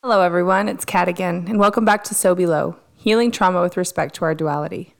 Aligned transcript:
Hello, 0.00 0.20
everyone. 0.22 0.68
It's 0.68 0.84
Kat 0.84 1.08
again, 1.08 1.46
and 1.48 1.58
welcome 1.58 1.84
back 1.84 2.04
to 2.04 2.14
So 2.14 2.32
Below 2.32 2.76
Healing 2.94 3.32
Trauma 3.32 3.60
with 3.60 3.76
Respect 3.76 4.14
to 4.14 4.24
Our 4.24 4.32
Duality. 4.32 4.94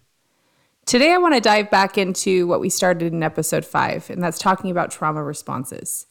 Today, 0.86 1.12
I 1.12 1.18
want 1.18 1.36
to 1.36 1.40
dive 1.40 1.71
back 1.71 1.96
into 1.96 2.48
what 2.48 2.59
we 2.59 2.69
started 2.69 3.12
in 3.12 3.22
episode 3.22 3.64
five, 3.64 4.11
and 4.11 4.21
that's 4.21 4.40
talking 4.40 4.72
about 4.72 4.90
trauma 4.90 5.22
responses. 5.22 6.06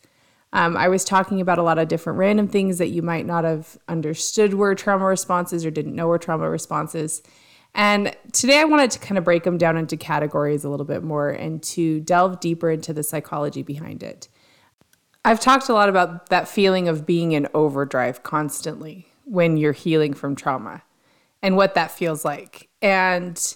Um, 0.54 0.78
I 0.78 0.88
was 0.88 1.04
talking 1.04 1.42
about 1.42 1.58
a 1.58 1.64
lot 1.64 1.80
of 1.80 1.90
different 1.90 2.18
random 2.18 2.48
things 2.48 2.78
that 2.78 2.88
you 2.88 3.02
might 3.02 3.26
not 3.26 3.44
have 3.44 3.78
understood 3.90 4.54
were 4.54 4.74
trauma 4.74 5.04
responses 5.04 5.66
or 5.66 5.70
didn't 5.70 5.94
know 5.94 6.08
were 6.08 6.18
trauma 6.18 6.50
responses. 6.50 7.22
And 7.76 8.16
today, 8.32 8.62
I 8.62 8.64
wanted 8.64 8.92
to 8.92 9.00
kind 9.00 9.18
of 9.18 9.26
break 9.26 9.44
them 9.44 9.58
down 9.58 9.76
into 9.76 9.98
categories 9.98 10.64
a 10.64 10.70
little 10.70 10.86
bit 10.86 11.04
more 11.04 11.30
and 11.30 11.62
to 11.64 12.00
delve 12.00 12.40
deeper 12.40 12.72
into 12.72 12.94
the 12.94 13.04
psychology 13.04 13.64
behind 13.64 14.02
it. 14.02 14.30
I've 15.26 15.40
talked 15.40 15.70
a 15.70 15.74
lot 15.74 15.90
about 15.90 16.30
that 16.30 16.48
feeling 16.48 16.88
of 16.88 17.06
being 17.06 17.34
in 17.34 17.48
overdrive 17.54 18.24
constantly 18.24 19.08
when 19.26 19.58
you're 19.58 19.74
healing 19.74 20.14
from 20.14 20.36
trauma 20.36 20.84
and 21.42 21.56
what 21.56 21.76
that 21.76 21.92
feels 21.92 22.24
like. 22.24 22.70
And 22.82 23.56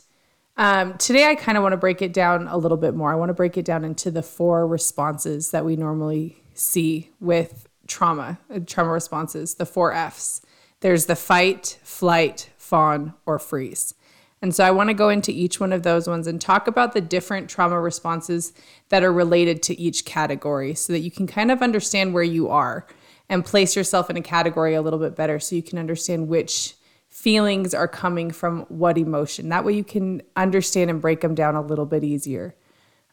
um, 0.57 0.97
today, 0.97 1.27
I 1.27 1.35
kind 1.35 1.57
of 1.57 1.63
want 1.63 1.73
to 1.73 1.77
break 1.77 2.02
it 2.02 2.13
down 2.13 2.47
a 2.47 2.57
little 2.57 2.77
bit 2.77 2.93
more. 2.93 3.11
I 3.11 3.16
want 3.16 3.29
to 3.29 3.33
break 3.33 3.57
it 3.57 3.66
down 3.66 3.85
into 3.85 4.11
the 4.11 4.21
four 4.21 4.67
responses 4.67 5.52
that 5.52 5.66
we 5.66 5.75
normally 5.75 6.43
see 6.53 7.09
with 7.19 7.67
trauma, 7.88 8.39
uh, 8.53 8.59
trauma 8.66 8.91
responses, 8.91 9.55
the 9.55 9.66
four 9.66 9.93
F's. 9.93 10.41
There's 10.81 11.05
the 11.05 11.16
fight, 11.16 11.80
flight, 11.83 12.49
fawn, 12.57 13.13
or 13.25 13.39
freeze. 13.39 13.93
And 14.41 14.55
so 14.55 14.63
I 14.63 14.72
want 14.72 14.90
to 14.90 14.95
go 14.95 15.09
into 15.09 15.31
each 15.31 15.59
one 15.59 15.72
of 15.72 15.84
those 15.84 16.08
ones 16.08 16.26
and 16.26 16.41
talk 16.41 16.68
about 16.68 16.94
the 16.94 17.02
different 17.02 17.50
trauma 17.50 17.80
responses 17.80 18.54
that 18.90 19.04
are 19.04 19.14
related 19.14 19.62
to 19.64 19.80
each 19.80 20.04
category 20.04 20.73
so 20.73 20.94
that 20.94 21.00
you 21.00 21.12
can 21.12 21.27
kind 21.27 21.52
of 21.52 21.62
understand 21.62 22.14
where 22.14 22.23
you 22.23 22.50
are 22.50 22.88
and 23.30 23.45
place 23.45 23.76
yourself 23.76 24.09
in 24.09 24.17
a 24.17 24.22
category 24.22 24.73
a 24.73 24.81
little 24.81 25.00
bit 25.00 25.16
better 25.16 25.40
so 25.40 25.55
you 25.55 25.62
can 25.62 25.77
understand 25.77 26.27
which 26.27 26.73
feelings 27.08 27.73
are 27.73 27.88
coming 27.88 28.31
from 28.31 28.62
what 28.64 28.98
emotion. 28.98 29.50
That 29.50 29.64
way 29.64 29.73
you 29.73 29.83
can 29.83 30.22
understand 30.36 30.89
and 30.89 31.02
break 31.02 31.22
them 31.22 31.36
down 31.36 31.55
a 31.55 31.61
little 31.61 31.86
bit 31.86 32.03
easier. 32.03 32.55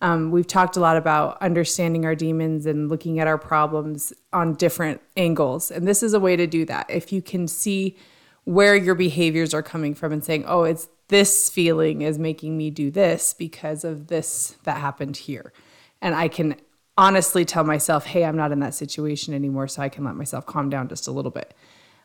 Um, 0.01 0.31
we've 0.31 0.47
talked 0.47 0.77
a 0.77 0.81
lot 0.81 0.97
about 0.97 1.43
understanding 1.43 2.07
our 2.07 2.15
demons 2.15 2.67
and 2.67 2.89
looking 2.89 3.19
at 3.19 3.27
our 3.27 3.39
problems 3.39 4.13
on 4.33 4.55
different 4.55 5.01
angles. 5.17 5.71
And 5.71 5.87
this 5.87 6.03
is 6.03 6.15
a 6.15 6.21
way 6.21 6.37
to 6.37 6.47
do 6.47 6.65
that. 6.67 6.89
If 6.89 7.13
you 7.13 7.21
can 7.21 7.49
see 7.49 7.97
where 8.45 8.77
your 8.77 8.95
behaviors 8.95 9.53
are 9.53 9.63
coming 9.63 9.95
from 9.95 10.13
and 10.13 10.25
saying, 10.25 10.45
oh, 10.47 10.63
it's 10.63 10.89
this 11.09 11.51
feeling 11.51 12.03
is 12.03 12.19
making 12.19 12.57
me 12.57 12.71
do 12.71 12.91
this 12.91 13.35
because 13.35 13.85
of 13.85 14.07
this 14.07 14.57
that 14.65 14.79
happened 14.79 15.17
here. 15.17 15.53
And 16.01 16.15
I 16.15 16.29
can 16.29 16.57
honestly 16.97 17.45
tell 17.45 17.65
myself, 17.65 18.07
hey, 18.07 18.25
I'm 18.25 18.37
not 18.37 18.53
in 18.53 18.61
that 18.61 18.75
situation 18.75 19.35
anymore, 19.35 19.69
so 19.69 19.83
I 19.83 19.89
can 19.89 20.05
let 20.05 20.17
myself 20.17 20.47
calm 20.47 20.69
down 20.69 20.89
just 20.89 21.07
a 21.07 21.13
little 21.13 21.31
bit. 21.31 21.55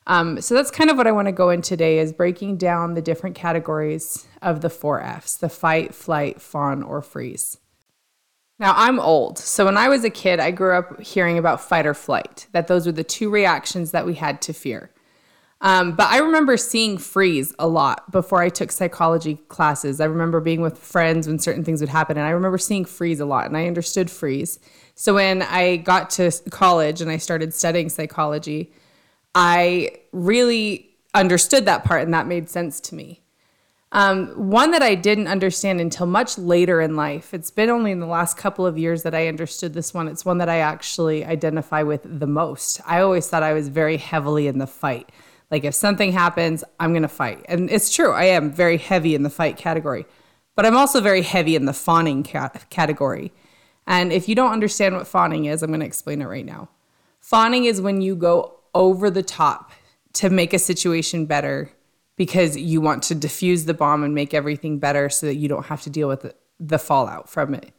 Um, 0.05 0.41
so 0.41 0.53
that's 0.53 0.71
kind 0.71 0.89
of 0.89 0.97
what 0.97 1.07
I 1.07 1.11
want 1.11 1.27
to 1.27 1.31
go 1.31 1.49
in 1.49 1.61
today 1.61 1.99
is 1.99 2.11
breaking 2.11 2.57
down 2.57 2.93
the 2.93 3.01
different 3.01 3.35
categories 3.35 4.27
of 4.41 4.61
the 4.61 4.69
four 4.69 5.01
F's, 5.01 5.37
the 5.37 5.49
fight, 5.49 5.95
flight, 5.95 6.41
fawn, 6.41 6.83
or 6.83 7.01
freeze. 7.01 7.57
Now, 8.59 8.73
I'm 8.75 8.99
old. 8.99 9.39
So 9.39 9.65
when 9.65 9.77
I 9.77 9.89
was 9.89 10.03
a 10.03 10.09
kid, 10.09 10.39
I 10.39 10.51
grew 10.51 10.77
up 10.77 11.01
hearing 11.01 11.37
about 11.37 11.61
fight 11.61 11.85
or 11.85 11.93
flight, 11.93 12.47
that 12.51 12.67
those 12.67 12.85
were 12.85 12.91
the 12.91 13.03
two 13.03 13.29
reactions 13.29 13.91
that 13.91 14.05
we 14.05 14.15
had 14.15 14.41
to 14.43 14.53
fear. 14.53 14.91
Um, 15.63 15.93
but 15.93 16.09
I 16.09 16.17
remember 16.17 16.57
seeing 16.57 16.97
freeze 16.97 17.55
a 17.57 17.67
lot 17.67 18.11
before 18.11 18.41
I 18.41 18.49
took 18.49 18.69
psychology 18.69 19.35
classes. 19.47 20.01
I 20.01 20.05
remember 20.05 20.41
being 20.41 20.59
with 20.59 20.77
friends 20.77 21.25
when 21.25 21.39
certain 21.39 21.63
things 21.63 21.79
would 21.79 21.89
happen, 21.89 22.17
and 22.17 22.27
I 22.27 22.31
remember 22.31 22.57
seeing 22.57 22.83
freeze 22.83 23.21
a 23.21 23.25
lot, 23.25 23.45
and 23.45 23.55
I 23.55 23.65
understood 23.65 24.11
freeze. 24.11 24.59
So 24.93 25.13
when 25.13 25.41
I 25.41 25.77
got 25.77 26.09
to 26.11 26.31
college 26.51 26.99
and 26.99 27.09
I 27.09 27.15
started 27.15 27.53
studying 27.53 27.87
psychology, 27.87 28.73
I 29.33 29.91
really 30.11 30.89
understood 31.13 31.65
that 31.65 31.85
part, 31.85 32.03
and 32.03 32.13
that 32.13 32.27
made 32.27 32.49
sense 32.49 32.81
to 32.81 32.95
me. 32.95 33.21
Um, 33.93 34.49
one 34.49 34.71
that 34.71 34.81
I 34.81 34.95
didn't 34.95 35.27
understand 35.27 35.79
until 35.79 36.07
much 36.07 36.37
later 36.37 36.81
in 36.81 36.97
life. 36.97 37.33
It's 37.33 37.51
been 37.51 37.69
only 37.69 37.91
in 37.91 37.99
the 37.99 38.07
last 38.07 38.35
couple 38.37 38.65
of 38.65 38.77
years 38.77 39.03
that 39.03 39.15
I 39.15 39.27
understood 39.27 39.73
this 39.73 39.93
one. 39.93 40.09
It's 40.09 40.25
one 40.25 40.39
that 40.39 40.49
I 40.49 40.57
actually 40.57 41.23
identify 41.23 41.83
with 41.83 42.01
the 42.03 42.27
most. 42.27 42.81
I 42.85 42.99
always 42.99 43.29
thought 43.29 43.43
I 43.43 43.53
was 43.53 43.69
very 43.69 43.97
heavily 43.97 44.47
in 44.47 44.57
the 44.57 44.67
fight. 44.67 45.09
Like 45.53 45.65
if 45.65 45.75
something 45.75 46.11
happens, 46.11 46.63
I'm 46.79 46.93
going 46.93 47.03
to 47.03 47.07
fight. 47.07 47.45
And 47.47 47.69
it's 47.69 47.93
true, 47.93 48.11
I 48.11 48.23
am 48.23 48.51
very 48.51 48.77
heavy 48.77 49.13
in 49.13 49.21
the 49.21 49.29
fight 49.29 49.55
category, 49.55 50.07
but 50.55 50.65
I'm 50.65 50.75
also 50.75 50.99
very 50.99 51.21
heavy 51.21 51.55
in 51.55 51.65
the 51.65 51.73
fawning 51.73 52.23
cat- 52.23 52.65
category. 52.71 53.31
And 53.85 54.11
if 54.11 54.27
you 54.27 54.33
don't 54.33 54.51
understand 54.51 54.95
what 54.95 55.05
fawning 55.05 55.45
is, 55.45 55.61
I'm 55.61 55.69
going 55.69 55.81
to 55.81 55.85
explain 55.85 56.23
it 56.23 56.25
right 56.25 56.43
now. 56.43 56.69
Fawning 57.19 57.65
is 57.65 57.79
when 57.79 58.01
you 58.01 58.15
go 58.15 58.61
over 58.73 59.11
the 59.11 59.21
top 59.21 59.69
to 60.13 60.31
make 60.31 60.55
a 60.55 60.59
situation 60.59 61.27
better 61.27 61.69
because 62.15 62.57
you 62.57 62.81
want 62.81 63.03
to 63.03 63.13
diffuse 63.13 63.65
the 63.65 63.75
bomb 63.75 64.03
and 64.03 64.15
make 64.15 64.33
everything 64.33 64.79
better 64.79 65.07
so 65.07 65.27
that 65.27 65.35
you 65.35 65.47
don't 65.47 65.67
have 65.67 65.83
to 65.83 65.91
deal 65.91 66.07
with 66.07 66.21
the, 66.21 66.33
the 66.59 66.79
fallout 66.79 67.29
from 67.29 67.53
it. 67.53 67.73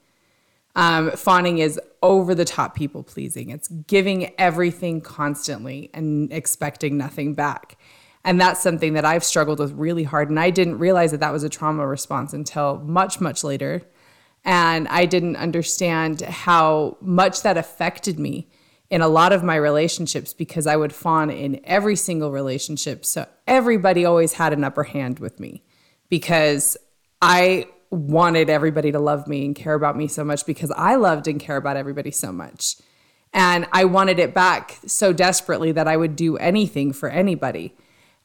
Um, 0.76 1.12
fawning 1.12 1.58
is 1.58 1.80
over 2.02 2.34
the 2.34 2.44
top 2.44 2.74
people 2.74 3.02
pleasing. 3.02 3.50
It's 3.50 3.68
giving 3.68 4.32
everything 4.38 5.00
constantly 5.00 5.90
and 5.94 6.32
expecting 6.32 6.96
nothing 6.96 7.34
back. 7.34 7.78
And 8.24 8.40
that's 8.40 8.62
something 8.62 8.94
that 8.94 9.04
I've 9.04 9.22
struggled 9.22 9.58
with 9.58 9.72
really 9.72 10.04
hard. 10.04 10.30
And 10.30 10.40
I 10.40 10.50
didn't 10.50 10.78
realize 10.78 11.10
that 11.10 11.20
that 11.20 11.32
was 11.32 11.44
a 11.44 11.48
trauma 11.48 11.86
response 11.86 12.32
until 12.32 12.78
much, 12.78 13.20
much 13.20 13.44
later. 13.44 13.82
And 14.44 14.88
I 14.88 15.04
didn't 15.04 15.36
understand 15.36 16.22
how 16.22 16.96
much 17.00 17.42
that 17.42 17.56
affected 17.56 18.18
me 18.18 18.48
in 18.90 19.00
a 19.00 19.08
lot 19.08 19.32
of 19.32 19.42
my 19.42 19.56
relationships 19.56 20.32
because 20.32 20.66
I 20.66 20.76
would 20.76 20.92
fawn 20.92 21.30
in 21.30 21.60
every 21.64 21.96
single 21.96 22.30
relationship. 22.30 23.04
So 23.04 23.26
everybody 23.46 24.04
always 24.04 24.34
had 24.34 24.52
an 24.52 24.64
upper 24.64 24.84
hand 24.84 25.18
with 25.18 25.40
me 25.40 25.62
because 26.08 26.76
I 27.20 27.68
wanted 27.90 28.50
everybody 28.50 28.92
to 28.92 28.98
love 28.98 29.26
me 29.26 29.44
and 29.44 29.54
care 29.54 29.74
about 29.74 29.96
me 29.96 30.08
so 30.08 30.24
much 30.24 30.46
because 30.46 30.70
I 30.72 30.96
loved 30.96 31.28
and 31.28 31.40
care 31.40 31.56
about 31.56 31.76
everybody 31.76 32.10
so 32.10 32.32
much. 32.32 32.76
And 33.32 33.66
I 33.72 33.84
wanted 33.84 34.18
it 34.18 34.32
back 34.32 34.78
so 34.86 35.12
desperately 35.12 35.72
that 35.72 35.88
I 35.88 35.96
would 35.96 36.14
do 36.14 36.36
anything 36.36 36.92
for 36.92 37.08
anybody. 37.08 37.74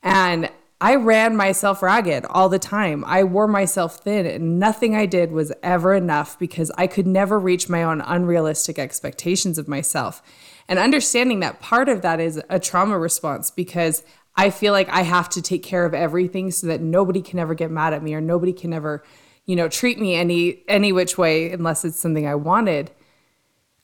And 0.04 0.50
I 0.82 0.96
ran 0.96 1.36
myself 1.36 1.84
ragged 1.84 2.26
all 2.30 2.48
the 2.48 2.60
time. 2.60 3.04
I 3.06 3.26
wore 3.26 3.48
myself 3.48 3.98
thin, 3.98 4.26
and 4.26 4.60
nothing 4.60 4.96
I 4.96 5.08
did 5.08 5.32
was 5.32 5.52
ever 5.62 5.94
enough 5.94 6.40
because 6.40 6.72
I 6.78 6.88
could 6.88 7.06
never 7.06 7.38
reach 7.38 7.68
my 7.68 7.84
own 7.84 8.00
unrealistic 8.00 8.80
expectations 8.80 9.58
of 9.58 9.68
myself. 9.68 10.22
And 10.70 10.80
understanding 10.80 11.42
that 11.42 11.60
part 11.60 11.90
of 11.90 12.02
that 12.04 12.22
is 12.22 12.42
a 12.50 12.60
trauma 12.60 12.98
response 12.98 13.52
because 13.52 14.04
I 14.38 14.52
feel 14.52 14.72
like 14.72 14.88
I 14.88 15.02
have 15.02 15.28
to 15.30 15.42
take 15.42 15.64
care 15.64 15.84
of 15.84 15.94
everything 15.94 16.50
so 16.50 16.68
that 16.68 16.80
nobody 16.80 17.22
can 17.22 17.40
ever 17.40 17.56
get 17.56 17.72
mad 17.72 17.94
at 17.94 18.02
me 18.02 18.14
or 18.14 18.22
nobody 18.22 18.54
can 18.54 18.72
ever 18.72 19.04
you 19.50 19.56
know, 19.56 19.68
treat 19.68 19.98
me 19.98 20.14
any 20.14 20.62
any 20.68 20.92
which 20.92 21.18
way 21.18 21.52
unless 21.52 21.84
it's 21.84 22.00
something 22.00 22.28
I 22.28 22.36
wanted. 22.36 22.92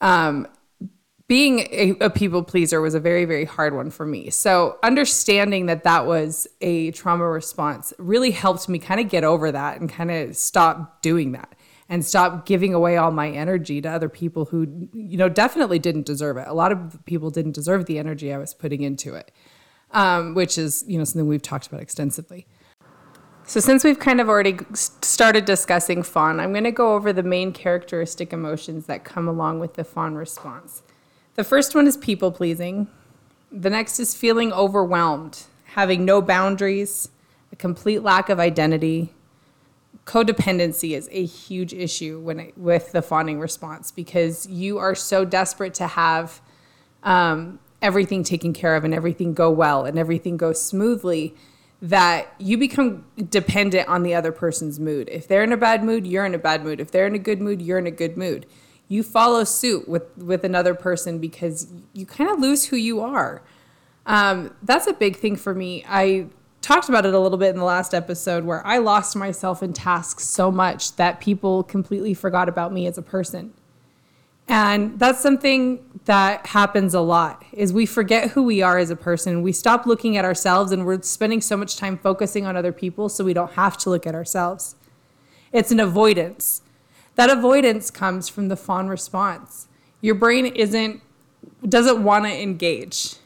Um, 0.00 0.46
being 1.26 1.58
a, 1.72 1.96
a, 2.02 2.08
people 2.08 2.44
pleaser 2.44 2.80
was 2.80 2.94
a 2.94 3.00
very 3.00 3.24
very 3.24 3.44
hard 3.44 3.74
one 3.74 3.90
for 3.90 4.06
me. 4.06 4.30
So 4.30 4.78
understanding 4.84 5.66
that 5.66 5.82
that 5.82 6.06
was 6.06 6.46
a 6.60 6.92
trauma 6.92 7.26
response 7.26 7.92
really 7.98 8.30
helped 8.30 8.68
me 8.68 8.78
kind 8.78 9.00
of 9.00 9.08
get 9.08 9.24
over 9.24 9.50
that 9.50 9.80
and 9.80 9.90
kind 9.90 10.12
of 10.12 10.36
stop 10.36 11.02
doing 11.02 11.32
that 11.32 11.56
and 11.88 12.04
stop 12.04 12.46
giving 12.46 12.72
away 12.72 12.96
all 12.96 13.10
my 13.10 13.28
energy 13.28 13.80
to 13.80 13.88
other 13.88 14.08
people 14.08 14.44
who 14.44 14.88
you 14.92 15.16
know 15.16 15.28
definitely 15.28 15.80
didn't 15.80 16.06
deserve 16.06 16.36
it. 16.36 16.46
A 16.46 16.54
lot 16.54 16.70
of 16.70 17.04
people 17.06 17.30
didn't 17.30 17.56
deserve 17.56 17.86
the 17.86 17.98
energy 17.98 18.32
I 18.32 18.38
was 18.38 18.54
putting 18.54 18.82
into 18.82 19.16
it, 19.16 19.32
um, 19.90 20.36
which 20.36 20.58
is 20.58 20.84
you 20.86 20.96
know 20.96 21.02
something 21.02 21.26
we've 21.26 21.42
talked 21.42 21.66
about 21.66 21.80
extensively. 21.80 22.46
So, 23.48 23.60
since 23.60 23.84
we've 23.84 24.00
kind 24.00 24.20
of 24.20 24.28
already 24.28 24.58
started 24.74 25.44
discussing 25.44 26.02
fawn, 26.02 26.40
I'm 26.40 26.50
going 26.50 26.64
to 26.64 26.72
go 26.72 26.94
over 26.94 27.12
the 27.12 27.22
main 27.22 27.52
characteristic 27.52 28.32
emotions 28.32 28.86
that 28.86 29.04
come 29.04 29.28
along 29.28 29.60
with 29.60 29.74
the 29.74 29.84
fawn 29.84 30.16
response. 30.16 30.82
The 31.36 31.44
first 31.44 31.72
one 31.72 31.86
is 31.86 31.96
people 31.96 32.32
pleasing. 32.32 32.88
The 33.52 33.70
next 33.70 34.00
is 34.00 34.16
feeling 34.16 34.52
overwhelmed, 34.52 35.44
having 35.66 36.04
no 36.04 36.20
boundaries, 36.20 37.08
a 37.52 37.56
complete 37.56 38.02
lack 38.02 38.28
of 38.28 38.40
identity. 38.40 39.12
Codependency 40.06 40.96
is 40.96 41.08
a 41.12 41.24
huge 41.24 41.72
issue 41.72 42.18
when 42.18 42.40
it, 42.40 42.58
with 42.58 42.90
the 42.90 43.00
fawning 43.00 43.38
response 43.38 43.92
because 43.92 44.48
you 44.48 44.78
are 44.78 44.96
so 44.96 45.24
desperate 45.24 45.74
to 45.74 45.86
have 45.86 46.40
um, 47.04 47.60
everything 47.80 48.24
taken 48.24 48.52
care 48.52 48.74
of 48.74 48.82
and 48.82 48.92
everything 48.92 49.34
go 49.34 49.52
well 49.52 49.84
and 49.84 50.00
everything 50.00 50.36
go 50.36 50.52
smoothly 50.52 51.36
that 51.82 52.34
you 52.38 52.56
become 52.56 53.04
dependent 53.28 53.88
on 53.88 54.02
the 54.02 54.14
other 54.14 54.32
person's 54.32 54.80
mood. 54.80 55.08
If 55.10 55.28
they're 55.28 55.44
in 55.44 55.52
a 55.52 55.56
bad 55.56 55.84
mood, 55.84 56.06
you're 56.06 56.24
in 56.24 56.34
a 56.34 56.38
bad 56.38 56.64
mood. 56.64 56.80
If 56.80 56.90
they're 56.90 57.06
in 57.06 57.14
a 57.14 57.18
good 57.18 57.40
mood, 57.40 57.60
you're 57.60 57.78
in 57.78 57.86
a 57.86 57.90
good 57.90 58.16
mood. 58.16 58.46
You 58.88 59.02
follow 59.02 59.44
suit 59.44 59.88
with 59.88 60.16
with 60.16 60.44
another 60.44 60.74
person 60.74 61.18
because 61.18 61.68
you 61.92 62.06
kind 62.06 62.30
of 62.30 62.38
lose 62.38 62.66
who 62.66 62.76
you 62.76 63.00
are. 63.00 63.42
Um, 64.06 64.54
that's 64.62 64.86
a 64.86 64.92
big 64.92 65.16
thing 65.16 65.36
for 65.36 65.54
me. 65.54 65.84
I 65.88 66.28
talked 66.62 66.88
about 66.88 67.04
it 67.04 67.12
a 67.12 67.18
little 67.18 67.38
bit 67.38 67.50
in 67.50 67.56
the 67.56 67.64
last 67.64 67.94
episode 67.94 68.44
where 68.44 68.64
I 68.66 68.78
lost 68.78 69.16
myself 69.16 69.62
in 69.62 69.72
tasks 69.72 70.24
so 70.24 70.50
much 70.50 70.96
that 70.96 71.20
people 71.20 71.62
completely 71.62 72.14
forgot 72.14 72.48
about 72.48 72.72
me 72.72 72.86
as 72.86 72.96
a 72.96 73.02
person. 73.02 73.52
And 74.48 74.98
that's 74.98 75.20
something 75.20 75.84
that 76.04 76.46
happens 76.46 76.94
a 76.94 77.00
lot 77.00 77.44
is 77.52 77.72
we 77.72 77.84
forget 77.84 78.30
who 78.30 78.44
we 78.44 78.62
are 78.62 78.78
as 78.78 78.90
a 78.90 78.96
person. 78.96 79.42
We 79.42 79.52
stop 79.52 79.86
looking 79.86 80.16
at 80.16 80.24
ourselves 80.24 80.70
and 80.70 80.86
we're 80.86 81.02
spending 81.02 81.40
so 81.40 81.56
much 81.56 81.76
time 81.76 81.98
focusing 81.98 82.46
on 82.46 82.56
other 82.56 82.72
people 82.72 83.08
so 83.08 83.24
we 83.24 83.34
don't 83.34 83.52
have 83.52 83.76
to 83.78 83.90
look 83.90 84.06
at 84.06 84.14
ourselves. 84.14 84.76
It's 85.52 85.72
an 85.72 85.80
avoidance. 85.80 86.62
That 87.16 87.30
avoidance 87.30 87.90
comes 87.90 88.28
from 88.28 88.48
the 88.48 88.56
fawn 88.56 88.88
response. 88.88 89.68
Your 90.00 90.14
brain 90.14 90.46
isn't 90.46 91.02
doesn't 91.68 92.02
want 92.02 92.24
to 92.24 92.42
engage 92.42 93.16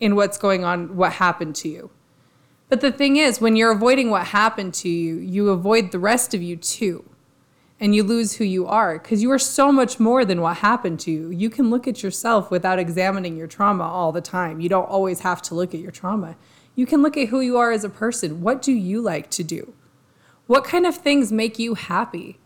in 0.00 0.16
what's 0.16 0.38
going 0.38 0.64
on, 0.64 0.96
what 0.96 1.14
happened 1.14 1.54
to 1.56 1.68
you. 1.68 1.90
But 2.68 2.80
the 2.80 2.90
thing 2.90 3.16
is, 3.16 3.40
when 3.40 3.56
you're 3.56 3.72
avoiding 3.72 4.10
what 4.10 4.28
happened 4.28 4.74
to 4.74 4.88
you, 4.88 5.16
you 5.16 5.50
avoid 5.50 5.92
the 5.92 5.98
rest 5.98 6.34
of 6.34 6.42
you 6.42 6.56
too 6.56 7.04
and 7.84 7.94
you 7.94 8.02
lose 8.02 8.32
who 8.36 8.44
you 8.44 8.66
are 8.66 8.98
because 8.98 9.22
you 9.22 9.30
are 9.30 9.38
so 9.38 9.70
much 9.70 10.00
more 10.00 10.24
than 10.24 10.40
what 10.40 10.56
happened 10.56 10.98
to 10.98 11.10
you. 11.10 11.28
You 11.28 11.50
can 11.50 11.68
look 11.68 11.86
at 11.86 12.02
yourself 12.02 12.50
without 12.50 12.78
examining 12.78 13.36
your 13.36 13.46
trauma 13.46 13.84
all 13.84 14.10
the 14.10 14.22
time. 14.22 14.58
You 14.58 14.70
don't 14.70 14.88
always 14.88 15.20
have 15.20 15.42
to 15.42 15.54
look 15.54 15.74
at 15.74 15.80
your 15.80 15.90
trauma. 15.90 16.34
You 16.74 16.86
can 16.86 17.02
look 17.02 17.18
at 17.18 17.28
who 17.28 17.42
you 17.42 17.58
are 17.58 17.72
as 17.72 17.84
a 17.84 17.90
person. 17.90 18.40
What 18.40 18.62
do 18.62 18.72
you 18.72 19.02
like 19.02 19.30
to 19.32 19.44
do? 19.44 19.74
What 20.46 20.64
kind 20.64 20.86
of 20.86 20.96
things 20.96 21.30
make 21.30 21.58
you 21.58 21.74
happy? 21.74 22.38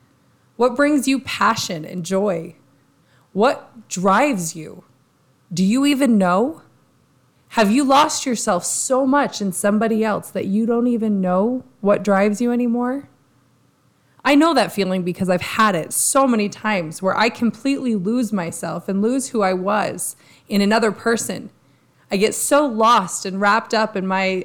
What 0.57 0.75
brings 0.75 1.07
you 1.07 1.21
passion 1.21 1.85
and 1.85 2.05
joy? 2.05 2.57
What 3.33 3.89
drives 3.89 4.57
you? 4.57 4.83
Do 5.55 5.63
you 5.63 5.87
even 5.87 6.19
know? 6.19 6.63
Have 7.51 7.71
you 7.71 7.85
lost 7.85 8.27
yourself 8.27 8.65
so 8.65 9.07
much 9.07 9.41
in 9.41 9.53
somebody 9.53 10.03
else 10.03 10.33
that 10.33 10.47
you 10.47 10.67
don't 10.67 10.89
even 10.89 11.21
know 11.21 11.63
what 11.81 12.03
drives 12.03 12.41
you 12.41 12.51
anymore? 12.51 13.09
I 14.29 14.35
know 14.35 14.53
that 14.53 14.73
feeling 14.73 15.05
because 15.05 15.31
I've 15.31 15.41
had 15.41 15.75
it 15.75 15.91
so 15.91 16.27
many 16.27 16.51
times 16.51 17.01
where 17.01 17.17
I 17.17 17.31
completely 17.31 17.95
lose 17.95 18.31
myself 18.31 18.87
and 18.87 19.01
lose 19.01 19.31
who 19.31 19.41
I 19.41 19.55
was 19.55 20.17
in 20.51 20.61
another 20.61 20.93
person. 20.93 21.49
I 22.11 22.19
get 22.19 22.35
so 22.35 22.67
lost 22.67 23.25
and 23.25 23.41
wrapped 23.41 23.73
up, 23.73 23.97
and 23.97 24.07
my 24.07 24.45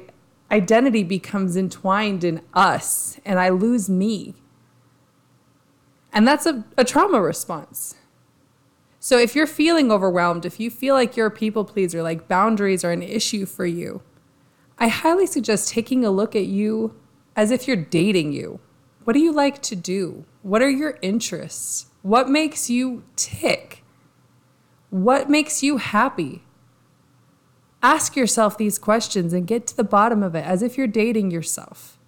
identity 0.50 1.02
becomes 1.02 1.54
entwined 1.54 2.24
in 2.24 2.40
us, 2.54 3.20
and 3.26 3.38
I 3.38 3.50
lose 3.50 3.90
me. 3.90 4.32
And 6.14 6.26
that's 6.26 6.46
a, 6.46 6.64
a 6.78 6.84
trauma 6.86 7.20
response. 7.20 7.94
So 9.00 9.18
if 9.18 9.36
you're 9.36 9.46
feeling 9.46 9.92
overwhelmed, 9.92 10.46
if 10.46 10.58
you 10.58 10.70
feel 10.70 10.94
like 10.94 11.14
you're 11.14 11.26
a 11.26 11.30
people 11.30 11.66
pleaser, 11.66 12.02
like 12.02 12.26
boundaries 12.26 12.84
are 12.84 12.92
an 12.92 13.02
issue 13.02 13.44
for 13.44 13.66
you, 13.66 14.00
I 14.78 14.88
highly 14.88 15.26
suggest 15.26 15.68
taking 15.68 16.06
a 16.06 16.10
look 16.10 16.34
at 16.34 16.46
you 16.46 16.94
as 17.36 17.50
if 17.50 17.68
you're 17.68 17.76
dating 17.76 18.32
you 18.32 18.60
what 19.04 19.12
do 19.12 19.20
you 19.20 19.32
like 19.32 19.62
to 19.62 19.76
do? 19.76 20.24
What 20.42 20.62
are 20.62 20.70
your 20.70 20.98
interests? 21.02 21.86
What 22.02 22.28
makes 22.28 22.68
you 22.68 23.04
tick? 23.16 23.84
What 24.90 25.30
makes 25.30 25.62
you 25.62 25.76
happy? 25.76 26.42
Ask 27.82 28.16
yourself 28.16 28.56
these 28.56 28.78
questions 28.78 29.32
and 29.32 29.46
get 29.46 29.66
to 29.66 29.76
the 29.76 29.84
bottom 29.84 30.22
of 30.22 30.34
it 30.34 30.44
as 30.44 30.62
if 30.62 30.78
you're 30.78 30.86
dating 30.86 31.30
yourself. 31.30 31.98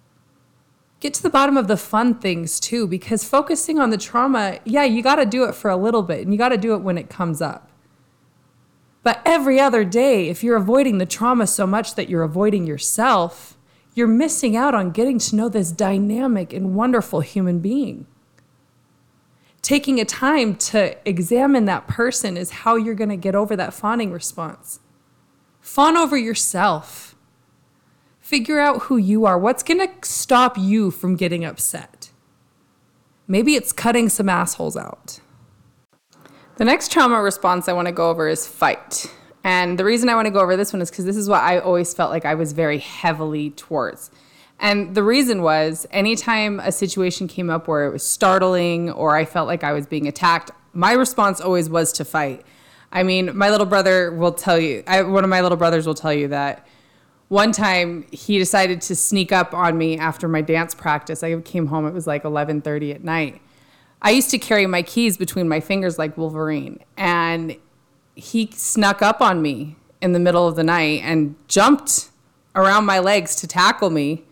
Get 0.99 1.13
to 1.15 1.21
the 1.21 1.29
bottom 1.29 1.57
of 1.57 1.67
the 1.67 1.77
fun 1.77 2.15
things 2.15 2.59
too, 2.59 2.87
because 2.87 3.23
focusing 3.23 3.79
on 3.79 3.91
the 3.91 3.97
trauma, 3.97 4.59
yeah, 4.65 4.83
you 4.83 5.03
got 5.03 5.17
to 5.17 5.25
do 5.25 5.43
it 5.43 5.53
for 5.53 5.69
a 5.69 5.77
little 5.77 6.01
bit 6.01 6.21
and 6.21 6.33
you 6.33 6.37
got 6.39 6.49
to 6.49 6.57
do 6.57 6.73
it 6.73 6.81
when 6.81 6.97
it 6.97 7.09
comes 7.09 7.41
up. 7.41 7.69
But 9.03 9.21
every 9.23 9.59
other 9.59 9.85
day, 9.85 10.29
if 10.29 10.43
you're 10.43 10.57
avoiding 10.57 10.97
the 10.97 11.05
trauma 11.05 11.45
so 11.47 11.67
much 11.67 11.95
that 11.95 12.09
you're 12.09 12.23
avoiding 12.23 12.65
yourself, 12.65 13.56
you're 13.97 14.07
missing 14.07 14.55
out 14.55 14.75
on 14.75 14.91
getting 14.91 15.17
to 15.17 15.35
know 15.35 15.49
this 15.49 15.71
dynamic 15.71 16.53
and 16.53 16.75
wonderful 16.75 17.21
human 17.21 17.59
being. 17.59 18.05
Taking 19.63 19.99
a 19.99 20.05
time 20.05 20.55
to 20.55 20.95
examine 21.03 21.65
that 21.65 21.87
person 21.87 22.37
is 22.37 22.51
how 22.51 22.75
you're 22.75 22.93
going 22.93 23.09
to 23.09 23.17
get 23.17 23.33
over 23.33 23.55
that 23.55 23.73
fawning 23.73 24.11
response. 24.11 24.79
Fawn 25.61 25.97
over 25.97 26.15
yourself. 26.15 27.15
Figure 28.19 28.59
out 28.59 28.83
who 28.83 28.97
you 28.97 29.25
are. 29.25 29.37
What's 29.37 29.63
going 29.63 29.79
to 29.79 29.91
stop 30.07 30.59
you 30.59 30.91
from 30.91 31.15
getting 31.15 31.43
upset? 31.43 32.11
Maybe 33.27 33.55
it's 33.55 33.73
cutting 33.73 34.09
some 34.09 34.29
assholes 34.29 34.77
out. 34.77 35.21
The 36.57 36.65
next 36.65 36.91
trauma 36.91 37.19
response 37.19 37.67
I 37.67 37.73
want 37.73 37.87
to 37.87 37.91
go 37.91 38.11
over 38.11 38.27
is 38.27 38.45
fight. 38.45 39.11
And 39.43 39.77
the 39.77 39.85
reason 39.85 40.09
I 40.09 40.15
want 40.15 40.25
to 40.25 40.31
go 40.31 40.39
over 40.39 40.57
this 40.57 40.73
one 40.73 40.81
is 40.81 40.89
because 40.89 41.05
this 41.05 41.15
is 41.15 41.29
what 41.29 41.41
I 41.41 41.59
always 41.59 41.93
felt 41.93 42.11
like 42.11 42.25
I 42.25 42.35
was 42.35 42.51
very 42.51 42.79
heavily 42.79 43.51
towards. 43.51 44.11
And 44.59 44.95
the 44.95 45.03
reason 45.03 45.41
was 45.41 45.85
anytime 45.91 46.59
a 46.59 46.71
situation 46.71 47.27
came 47.27 47.49
up 47.49 47.67
where 47.67 47.85
it 47.85 47.91
was 47.91 48.03
startling 48.03 48.91
or 48.91 49.15
I 49.15 49.25
felt 49.25 49.47
like 49.47 49.63
I 49.63 49.73
was 49.73 49.85
being 49.85 50.07
attacked, 50.07 50.51
my 50.73 50.93
response 50.93 51.39
always 51.39 51.69
was 51.69 51.93
to 51.93 52.05
fight. 52.05 52.43
I 52.91 53.03
mean, 53.03 53.37
my 53.37 53.49
little 53.49 53.65
brother 53.65 54.11
will 54.11 54.31
tell 54.31 54.59
you, 54.59 54.83
I, 54.87 55.01
one 55.03 55.23
of 55.23 55.29
my 55.29 55.41
little 55.41 55.57
brothers 55.57 55.85
will 55.85 55.93
tell 55.93 56.13
you 56.13 56.29
that 56.29 56.67
one 57.27 57.51
time 57.51 58.05
he 58.11 58.37
decided 58.37 58.81
to 58.81 58.95
sneak 58.95 59.31
up 59.31 59.53
on 59.53 59.77
me 59.77 59.97
after 59.97 60.27
my 60.27 60.41
dance 60.41 60.73
practice. 60.73 61.23
I 61.23 61.39
came 61.41 61.67
home, 61.67 61.85
it 61.85 61.93
was 61.93 62.07
like 62.07 62.23
11:30 62.23 62.95
at 62.95 63.03
night. 63.03 63.41
I 64.01 64.11
used 64.11 64.29
to 64.31 64.37
carry 64.37 64.65
my 64.67 64.81
keys 64.81 65.17
between 65.17 65.49
my 65.49 65.59
fingers 65.59 65.97
like 65.97 66.17
Wolverine. 66.17 66.79
And 66.95 67.57
he 68.17 68.49
snuck 68.51 69.01
up 69.01 69.21
on 69.21 69.41
me 69.41 69.75
in 70.01 70.11
the 70.11 70.19
middle 70.19 70.47
of 70.47 70.55
the 70.55 70.63
night 70.63 71.01
and 71.03 71.35
jumped 71.47 72.09
around 72.55 72.85
my 72.85 72.99
legs 72.99 73.35
to 73.37 73.47
tackle 73.47 73.91
me. 73.91 74.23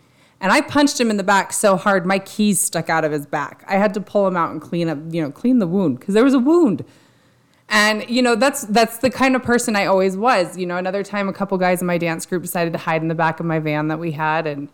And 0.41 0.51
I 0.51 0.61
punched 0.61 0.99
him 0.99 1.09
in 1.09 1.17
the 1.17 1.23
back 1.23 1.53
so 1.53 1.77
hard 1.77 2.05
my 2.05 2.19
keys 2.19 2.59
stuck 2.59 2.89
out 2.89 3.05
of 3.05 3.11
his 3.11 3.25
back. 3.25 3.63
I 3.67 3.77
had 3.77 3.93
to 3.93 4.01
pull 4.01 4.27
him 4.27 4.35
out 4.35 4.51
and 4.51 4.61
clean 4.61 4.89
up, 4.89 4.97
you 5.09 5.21
know, 5.21 5.31
clean 5.31 5.59
the 5.59 5.67
wound 5.67 5.99
because 5.99 6.13
there 6.13 6.23
was 6.23 6.33
a 6.33 6.39
wound. 6.39 6.83
And 7.69 8.07
you 8.09 8.21
know, 8.21 8.35
that's 8.35 8.61
that's 8.65 8.97
the 8.97 9.09
kind 9.09 9.35
of 9.35 9.43
person 9.43 9.75
I 9.75 9.85
always 9.85 10.17
was. 10.17 10.57
You 10.57 10.65
know, 10.65 10.77
another 10.77 11.03
time 11.03 11.29
a 11.29 11.33
couple 11.33 11.57
guys 11.57 11.81
in 11.81 11.87
my 11.87 11.97
dance 11.97 12.25
group 12.25 12.43
decided 12.43 12.73
to 12.73 12.79
hide 12.79 13.01
in 13.01 13.07
the 13.07 13.15
back 13.15 13.39
of 13.39 13.45
my 13.45 13.59
van 13.59 13.87
that 13.87 13.99
we 13.99 14.11
had 14.11 14.45
and 14.45 14.69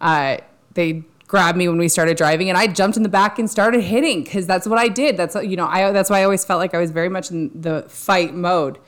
uh, 0.00 0.38
they 0.74 1.04
grabbed 1.28 1.58
me 1.58 1.68
when 1.68 1.78
we 1.78 1.88
started 1.88 2.16
driving 2.16 2.48
and 2.48 2.58
I 2.58 2.66
jumped 2.66 2.96
in 2.96 3.02
the 3.02 3.08
back 3.08 3.38
and 3.38 3.48
started 3.48 3.82
hitting 3.82 4.24
because 4.24 4.46
that's 4.46 4.66
what 4.66 4.78
I 4.78 4.88
did. 4.88 5.16
That's 5.16 5.36
you 5.36 5.56
know, 5.56 5.66
I 5.66 5.92
that's 5.92 6.10
why 6.10 6.20
I 6.20 6.24
always 6.24 6.44
felt 6.44 6.58
like 6.58 6.74
I 6.74 6.78
was 6.78 6.90
very 6.90 7.10
much 7.10 7.30
in 7.30 7.50
the 7.60 7.82
fight 7.88 8.34
mode. 8.34 8.78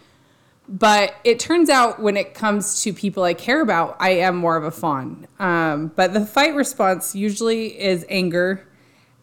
But 0.66 1.16
it 1.24 1.40
turns 1.40 1.68
out 1.68 2.00
when 2.00 2.16
it 2.16 2.32
comes 2.32 2.82
to 2.82 2.92
people 2.92 3.24
I 3.24 3.34
care 3.34 3.60
about, 3.60 3.96
I 3.98 4.10
am 4.10 4.36
more 4.36 4.56
of 4.56 4.62
a 4.62 4.70
fawn. 4.70 5.26
Um, 5.40 5.88
but 5.96 6.12
the 6.12 6.24
fight 6.24 6.54
response 6.54 7.14
usually 7.14 7.78
is 7.78 8.06
anger, 8.08 8.66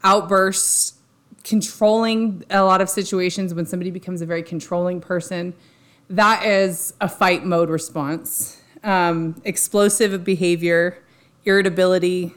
outbursts, 0.03 0.95
controlling 1.45 2.43
a 2.49 2.63
lot 2.63 2.81
of 2.81 2.89
situations 2.89 3.53
when 3.53 3.65
somebody 3.65 3.91
becomes 3.91 4.21
a 4.21 4.25
very 4.25 4.43
controlling 4.43 4.99
person. 4.99 5.53
That 6.09 6.45
is 6.45 6.93
a 6.99 7.07
fight 7.07 7.45
mode 7.45 7.69
response. 7.69 8.61
Um, 8.83 9.41
explosive 9.45 10.25
behavior, 10.25 11.01
irritability, 11.45 12.33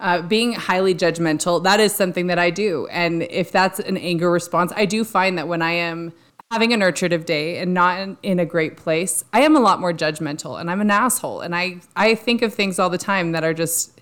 uh, 0.00 0.22
being 0.22 0.52
highly 0.52 0.94
judgmental, 0.94 1.62
that 1.62 1.80
is 1.80 1.94
something 1.94 2.26
that 2.26 2.38
I 2.38 2.50
do. 2.50 2.86
And 2.90 3.22
if 3.24 3.50
that's 3.50 3.80
an 3.80 3.96
anger 3.96 4.30
response, 4.30 4.72
I 4.76 4.84
do 4.84 5.04
find 5.04 5.38
that 5.38 5.48
when 5.48 5.62
I 5.62 5.72
am 5.72 6.12
having 6.50 6.72
a 6.72 6.76
nurturative 6.76 7.24
day 7.24 7.58
and 7.58 7.74
not 7.74 8.00
in, 8.00 8.16
in, 8.22 8.38
a 8.38 8.44
great 8.44 8.76
place, 8.76 9.24
I 9.32 9.40
am 9.40 9.56
a 9.56 9.60
lot 9.60 9.80
more 9.80 9.92
judgmental 9.92 10.60
and 10.60 10.70
I'm 10.70 10.80
an 10.80 10.90
asshole. 10.90 11.40
And 11.40 11.56
I, 11.56 11.80
I 11.96 12.14
think 12.14 12.42
of 12.42 12.54
things 12.54 12.78
all 12.78 12.90
the 12.90 12.98
time 12.98 13.32
that 13.32 13.42
are 13.42 13.54
just, 13.54 14.00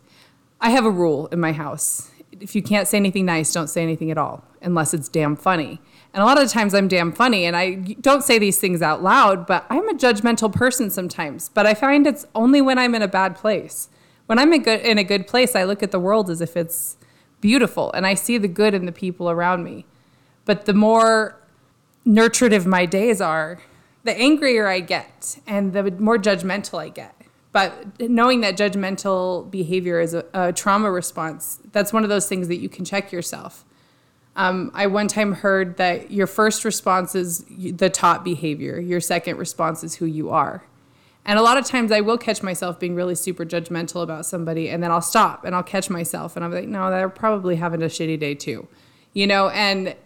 I 0.60 0.70
have 0.70 0.84
a 0.84 0.90
rule 0.90 1.28
in 1.28 1.40
my 1.40 1.52
house. 1.52 2.10
If 2.40 2.54
you 2.54 2.62
can't 2.62 2.88
say 2.88 2.98
anything 2.98 3.24
nice, 3.24 3.52
don't 3.52 3.68
say 3.68 3.82
anything 3.82 4.10
at 4.10 4.18
all, 4.18 4.44
unless 4.60 4.92
it's 4.92 5.08
damn 5.08 5.36
funny. 5.36 5.80
And 6.12 6.22
a 6.22 6.26
lot 6.26 6.36
of 6.36 6.46
the 6.46 6.52
times 6.52 6.74
I'm 6.74 6.88
damn 6.88 7.12
funny 7.12 7.44
and 7.44 7.56
I 7.56 7.74
don't 8.00 8.22
say 8.22 8.38
these 8.38 8.58
things 8.58 8.82
out 8.82 9.02
loud, 9.02 9.46
but 9.46 9.64
I'm 9.70 9.88
a 9.88 9.94
judgmental 9.94 10.52
person 10.52 10.90
sometimes. 10.90 11.48
But 11.48 11.66
I 11.66 11.74
find 11.74 12.06
it's 12.06 12.26
only 12.34 12.60
when 12.60 12.78
I'm 12.78 12.94
in 12.94 13.02
a 13.02 13.08
bad 13.08 13.36
place 13.36 13.88
when 14.26 14.38
I'm 14.38 14.52
in, 14.52 14.62
good, 14.62 14.81
in 14.81 14.99
a 14.99 15.04
good 15.04 15.26
place, 15.26 15.54
I 15.54 15.64
look 15.64 15.83
at 15.83 15.90
the 15.90 16.00
world 16.00 16.31
as 16.31 16.40
if 16.40 16.57
it's 16.57 16.97
beautiful 17.40 17.93
and 17.93 18.07
I 18.07 18.14
see 18.14 18.38
the 18.38 18.49
good 18.49 18.75
in 18.75 18.87
the 18.87 18.93
people 18.93 19.31
around 19.31 19.64
me. 19.64 19.87
But 20.45 20.64
the 20.64 20.75
more 20.75 21.38
nurturative 22.07 22.66
my 22.66 22.87
days 22.87 23.21
are, 23.21 23.61
the 24.04 24.16
angrier 24.19 24.66
I 24.66 24.81
get 24.81 25.38
and 25.47 25.73
the 25.73 25.90
more 25.93 26.19
judgmental 26.19 26.78
I 26.78 26.88
get. 26.88 27.14
But 27.52 28.00
knowing 28.00 28.40
that 28.40 28.57
judgmental 28.57 29.49
behavior 29.50 30.00
is 30.00 30.12
a, 30.12 30.25
a 30.35 30.52
trauma 30.52 30.90
response, 30.90 31.61
that's 31.73 31.93
one 31.93 32.02
of 32.02 32.09
those 32.09 32.28
things 32.28 32.49
that 32.49 32.57
you 32.57 32.69
can 32.69 32.85
check 32.85 33.12
yourself. 33.12 33.64
Um, 34.37 34.73
I 34.75 34.88
one 34.88 35.07
time 35.07 35.33
heard 35.33 35.76
that 35.76 36.11
your 36.11 36.26
first 36.26 36.64
response 36.64 37.14
is 37.14 37.45
the 37.49 37.88
top 37.88 38.25
behavior, 38.25 38.81
your 38.81 39.00
second 39.00 39.37
response 39.37 39.85
is 39.85 39.95
who 39.97 40.07
you 40.07 40.31
are. 40.31 40.64
And 41.26 41.38
a 41.38 41.43
lot 41.43 41.57
of 41.57 41.64
times 41.64 41.90
I 41.90 42.00
will 42.00 42.19
catch 42.19 42.43
myself 42.43 42.78
being 42.78 42.95
really 42.95 43.14
super 43.14 43.47
judgmental 43.47 44.02
about 44.02 44.26
somebody 44.26 44.69
and 44.69 44.83
then 44.83 44.90
I'll 44.90 45.00
stop 45.00 45.45
and 45.45 45.54
I'll 45.54 45.62
catch 45.62 45.88
myself 45.88 46.37
and 46.37 46.45
I'm 46.45 46.52
like, 46.52 46.69
no, 46.69 46.90
they're 46.90 47.09
probably 47.09 47.57
having 47.57 47.83
a 47.83 47.87
shitty 47.87 48.19
day 48.19 48.35
too. 48.35 48.69
You 49.14 49.26
know, 49.26 49.49
and 49.49 49.97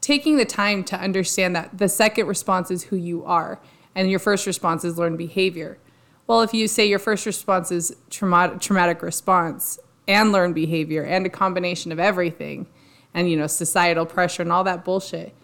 taking 0.00 0.36
the 0.36 0.44
time 0.44 0.84
to 0.84 0.96
understand 1.00 1.56
that 1.56 1.78
the 1.78 1.88
second 1.88 2.26
response 2.26 2.70
is 2.70 2.84
who 2.84 2.96
you 2.96 3.24
are 3.24 3.60
and 3.94 4.10
your 4.10 4.18
first 4.18 4.46
response 4.46 4.84
is 4.84 4.98
learned 4.98 5.18
behavior. 5.18 5.78
Well, 6.26 6.42
if 6.42 6.52
you 6.52 6.68
say 6.68 6.86
your 6.86 6.98
first 6.98 7.26
response 7.26 7.72
is 7.72 7.96
traumatic, 8.10 9.02
response 9.02 9.78
and 10.06 10.30
learned 10.30 10.54
behavior 10.54 11.02
and 11.02 11.26
a 11.26 11.30
combination 11.30 11.90
of 11.90 11.98
everything 11.98 12.66
and, 13.14 13.30
you 13.30 13.36
know, 13.36 13.46
societal 13.46 14.06
pressure 14.06 14.42
and 14.42 14.52
all 14.52 14.64
that 14.64 14.84
bullshit, 14.84 15.34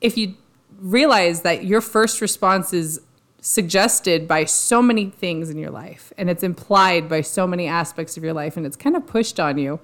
if 0.00 0.16
you 0.16 0.34
realize 0.78 1.42
that 1.42 1.64
your 1.64 1.80
first 1.80 2.20
response 2.20 2.72
is 2.72 3.00
suggested 3.40 4.28
by 4.28 4.44
so 4.44 4.82
many 4.82 5.06
things 5.06 5.50
in 5.50 5.58
your 5.58 5.70
life 5.70 6.12
and 6.18 6.28
it's 6.28 6.42
implied 6.42 7.08
by 7.08 7.20
so 7.20 7.46
many 7.46 7.66
aspects 7.66 8.16
of 8.16 8.24
your 8.24 8.34
life 8.34 8.56
and 8.56 8.66
it's 8.66 8.76
kind 8.76 8.96
of 8.96 9.06
pushed 9.06 9.40
on 9.40 9.56
you. 9.58 9.80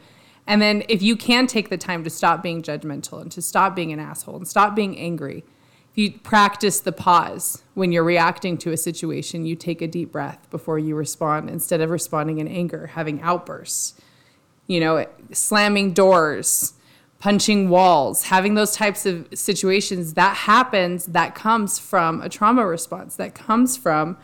And 0.47 0.63
then 0.63 0.85
if 0.89 1.03
you 1.03 1.17
can 1.17 1.47
take 1.47 1.71
the 1.71 1.79
time 1.79 2.05
to 2.05 2.11
stop 2.11 2.43
being 2.43 2.63
judgmental 2.63 3.21
and 3.21 3.33
to 3.33 3.43
stop 3.43 3.75
being 3.75 3.93
an 3.93 3.99
asshole 3.99 4.37
and 4.37 4.47
stop 4.47 4.77
being 4.77 4.97
angry, 4.99 5.45
if 5.91 5.99
you 5.99 6.19
practice 6.19 6.81
the 6.81 6.93
pause 6.93 7.63
when 7.75 7.91
you're 7.91 8.05
reacting 8.05 8.59
to 8.59 8.73
a 8.73 8.77
situation, 8.77 9.47
you 9.47 9.57
take 9.57 9.81
a 9.81 9.89
deep 9.89 10.13
breath 10.13 10.47
before 10.51 10.79
you 10.79 10.95
respond 10.95 11.49
instead 11.49 11.81
of 11.81 11.91
responding 11.91 12.39
in 12.39 12.47
anger, 12.47 12.89
having 12.89 13.21
outbursts, 13.23 13.95
you 14.67 14.79
know, 14.79 15.07
slamming 15.33 15.93
doors, 15.93 16.75
punching 17.19 17.69
walls, 17.69 18.25
having 18.25 18.55
those 18.55 18.73
types 18.73 19.07
of 19.07 19.27
situations, 19.35 20.15
that 20.15 20.37
happens, 20.37 21.07
that 21.07 21.35
comes 21.35 21.79
from 21.79 22.21
a 22.21 22.29
trauma 22.29 22.67
response, 22.67 23.17
that 23.17 23.35
comes 23.35 23.77
from 23.77 24.17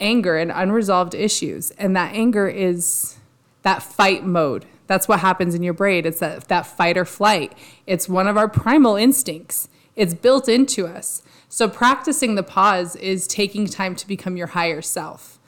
anger 0.00 0.36
and 0.36 0.50
unresolved 0.50 1.14
issues. 1.14 1.70
And 1.72 1.94
that 1.94 2.14
anger 2.14 2.48
is 2.48 3.16
that 3.62 3.82
fight 3.82 4.24
mode. 4.24 4.66
That's 4.86 5.06
what 5.06 5.20
happens 5.20 5.54
in 5.54 5.62
your 5.62 5.74
brain. 5.74 6.06
It's 6.06 6.20
that, 6.20 6.48
that 6.48 6.66
fight 6.66 6.96
or 6.96 7.04
flight. 7.04 7.52
It's 7.86 8.08
one 8.08 8.26
of 8.26 8.36
our 8.36 8.48
primal 8.48 8.96
instincts. 8.96 9.68
It's 9.94 10.14
built 10.14 10.48
into 10.48 10.86
us. 10.86 11.22
So 11.48 11.68
practicing 11.68 12.34
the 12.34 12.42
pause 12.42 12.96
is 12.96 13.26
taking 13.26 13.66
time 13.66 13.94
to 13.96 14.06
become 14.06 14.36
your 14.36 14.48
higher 14.48 14.82
self. 14.82 15.38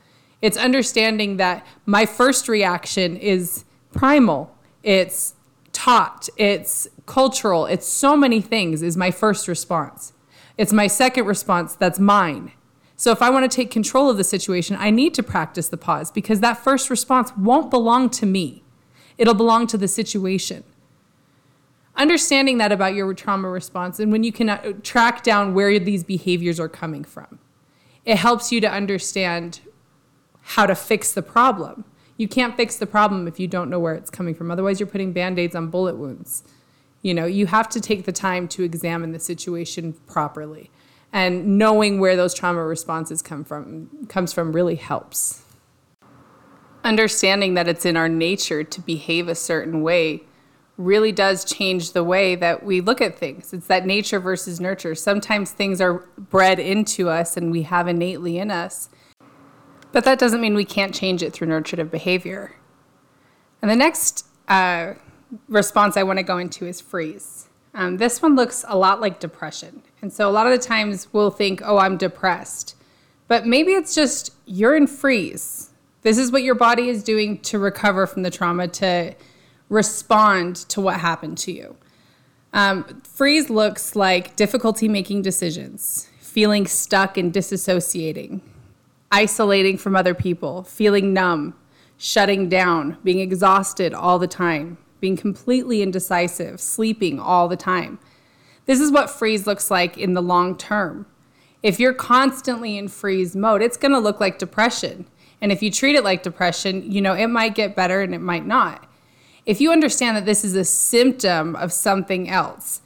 It's 0.41 0.57
understanding 0.57 1.37
that 1.39 1.67
my 1.87 2.07
first 2.07 2.49
reaction 2.49 3.17
is 3.17 3.65
primal. 3.93 4.55
It's 4.83 5.35
taught, 5.73 6.29
it's 6.37 6.89
cultural, 7.07 7.67
it's 7.67 7.87
so 7.87 8.17
many 8.17 8.41
things, 8.41 8.83
is 8.83 8.97
my 8.97 9.11
first 9.11 9.49
response. 9.49 10.13
It's 10.57 10.73
my 10.73 10.87
second 10.87 11.27
response 11.27 11.75
that's 11.75 11.99
mine. 11.99 12.53
So 12.97 13.11
if 13.11 13.21
I 13.21 13.31
want 13.31 13.51
to 13.51 13.55
take 13.55 13.71
control 13.71 14.09
of 14.11 14.17
the 14.17 14.25
situation, 14.25 14.77
I 14.79 14.91
need 14.91 15.15
to 15.15 15.23
practice 15.23 15.69
the 15.69 15.77
pause 15.77 16.11
because 16.11 16.41
that 16.41 16.59
first 16.63 16.89
response 16.89 17.37
won't 17.37 17.71
belong 17.71 18.11
to 18.11 18.27
me. 18.27 18.63
It'll 19.19 19.35
belong 19.35 19.67
to 19.69 19.79
the 19.79 19.89
situation. 19.89 20.63
Understanding 21.97 22.59
that 22.59 22.73
about 22.73 22.95
your 22.95 23.13
trauma 23.13 23.49
response 23.49 23.99
and 23.99 24.13
when 24.13 24.25
you 24.25 24.33
can 24.33 24.49
uh, 24.49 24.73
track 24.83 25.23
down 25.23 25.53
where 25.53 25.79
these 25.79 26.05
behaviors 26.05 26.61
are 26.61 26.69
coming 26.69 27.05
from, 27.05 27.39
it 28.05 28.17
helps 28.17 28.53
you 28.53 28.61
to 28.61 28.71
understand 28.71 29.61
how 30.43 30.67
to 30.67 30.75
fix 30.75 31.13
the 31.13 31.23
problem 31.23 31.85
you 32.17 32.29
can't 32.29 32.57
fix 32.57 32.77
the 32.77 32.87
problem 32.87 33.27
if 33.27 33.41
you 33.41 33.49
don't 33.49 33.71
know 33.71 33.81
where 33.81 33.95
it's 33.95 34.11
coming 34.11 34.35
from. 34.35 34.51
Otherwise, 34.51 34.81
you're 34.81 34.87
putting 34.87 35.13
band 35.13 35.39
aids 35.39 35.55
on 35.55 35.69
bullet 35.69 35.97
wounds. 35.97 36.45
You 37.03 37.15
know, 37.15 37.27
you 37.27 37.47
have 37.47 37.69
to 37.71 37.81
take 37.81 38.05
the 38.05 38.13
time 38.13 38.47
to 38.49 38.63
examine 38.63 39.13
the 39.13 39.19
situation 39.19 39.95
properly. 40.07 40.71
And 41.13 41.59
knowing 41.59 42.01
where 42.01 42.17
those 42.17 42.33
trauma 42.33 42.65
responses 42.65 43.21
come 43.23 43.45
from 43.45 44.07
comes 44.09 44.33
from 44.33 44.53
really 44.53 44.77
helps. 44.77 45.43
Understanding 46.85 47.55
that 47.55 47.69
it's 47.69 47.85
in 47.85 47.97
our 47.97 48.09
nature 48.09 48.65
to 48.65 48.81
behave 48.81 49.29
a 49.29 49.35
certain 49.35 49.83
way 49.83 50.23
really 50.79 51.13
does 51.13 51.45
change 51.45 51.93
the 51.93 52.03
way 52.03 52.35
that 52.35 52.65
we 52.65 52.81
look 52.81 53.01
at 53.01 53.19
things. 53.19 53.53
It's 53.53 53.67
that 53.67 53.87
nature 53.87 54.19
versus 54.19 54.61
nurture. 54.61 54.95
Sometimes 54.95 55.51
things 55.51 55.81
are 55.81 56.05
bred 56.17 56.59
into 56.59 57.09
us 57.09 57.37
and 57.37 57.51
we 57.53 57.63
have 57.63 57.89
innately 57.89 58.39
in 58.39 58.51
us, 58.51 58.89
but 59.93 60.05
that 60.05 60.19
doesn't 60.19 60.41
mean 60.41 60.55
we 60.55 60.65
can't 60.65 60.95
change 60.95 61.23
it 61.23 61.33
through 61.33 61.49
nurturative 61.49 61.91
behavior. 61.91 62.53
And 63.61 63.71
the 63.71 63.77
next 63.77 64.27
uh, 64.49 64.95
response 65.49 65.97
I 65.97 66.03
want 66.03 66.19
to 66.19 66.23
go 66.23 66.39
into 66.39 66.67
is 66.67 66.81
freeze. 66.81 67.49
Um, 67.75 67.97
this 67.97 68.21
one 68.21 68.35
looks 68.37 68.65
a 68.69 68.77
lot 68.77 69.01
like 69.01 69.21
depression. 69.21 69.83
And 70.03 70.13
so 70.13 70.29
a 70.29 70.33
lot 70.33 70.47
of 70.47 70.53
the 70.53 70.59
times 70.59 71.09
we'll 71.13 71.31
think, 71.31 71.63
oh, 71.65 71.79
I'm 71.79 71.97
depressed. 71.97 72.77
But 73.29 73.47
maybe 73.47 73.73
it's 73.73 73.95
just 73.95 74.35
you're 74.45 74.77
in 74.77 74.87
freeze. 74.87 75.71
This 76.03 76.19
is 76.19 76.33
what 76.33 76.43
your 76.43 76.55
body 76.55 76.89
is 76.89 77.03
doing 77.03 77.39
to 77.43 77.59
recover 77.59 78.07
from 78.07 78.23
the 78.23 78.31
trauma, 78.31 78.69
to 78.69 79.15
respond 79.69 80.57
to 80.57 80.81
what 80.81 81.01
happened 81.01 81.39
to 81.39 81.53
you. 81.53 81.77
Um, 82.53 83.01
freeze 83.03 83.49
looks 83.49 83.97
like 83.97 84.37
difficulty 84.37 84.89
making 84.89 85.23
decisions, 85.23 86.11
feeling 86.21 86.67
stuck 86.67 87.17
and 87.17 87.33
disassociating, 87.33 88.43
isolating 89.13 89.77
from 89.77 89.95
other 89.95 90.15
people, 90.15 90.65
feeling 90.65 91.13
numb, 91.13 91.55
shutting 91.99 92.49
down, 92.49 92.97
being 93.05 93.21
exhausted 93.21 93.95
all 93.95 94.19
the 94.19 94.27
time, 94.27 94.79
being 95.01 95.17
completely 95.17 95.83
indecisive, 95.83 96.61
sleeping 96.61 97.21
all 97.21 97.47
the 97.47 97.57
time. 97.57 98.01
This 98.67 98.81
is 98.81 98.91
what 98.91 99.11
freeze 99.11 99.47
looks 99.47 99.71
like 99.71 99.99
in 99.99 100.15
the 100.15 100.23
long 100.23 100.57
term. 100.57 101.07
If 101.63 101.79
you're 101.79 101.95
constantly 101.95 102.77
in 102.77 102.89
freeze 102.89 103.37
mode, 103.37 103.63
it's 103.63 103.77
going 103.77 103.93
to 103.93 103.99
look 103.99 104.19
like 104.19 104.39
depression. 104.39 105.07
And 105.41 105.53
if 105.53 105.63
you 105.63 105.71
treat 105.71 105.95
it 105.95 106.05
like 106.05 106.23
depression, 106.23 106.91
you 106.91 107.01
know, 107.01 107.15
it 107.15 107.29
might 107.29 107.55
get 107.55 107.77
better 107.77 108.01
and 108.01 108.15
it 108.15 108.21
might 108.21 108.47
not. 108.47 108.89
If 109.45 109.61
you 109.61 109.73
understand 109.73 110.17
that 110.17 110.25
this 110.25 110.45
is 110.45 110.57
a 110.57 110.65
symptom 110.65 111.55
of 111.57 111.73
something 111.73 112.29
else, 112.31 112.81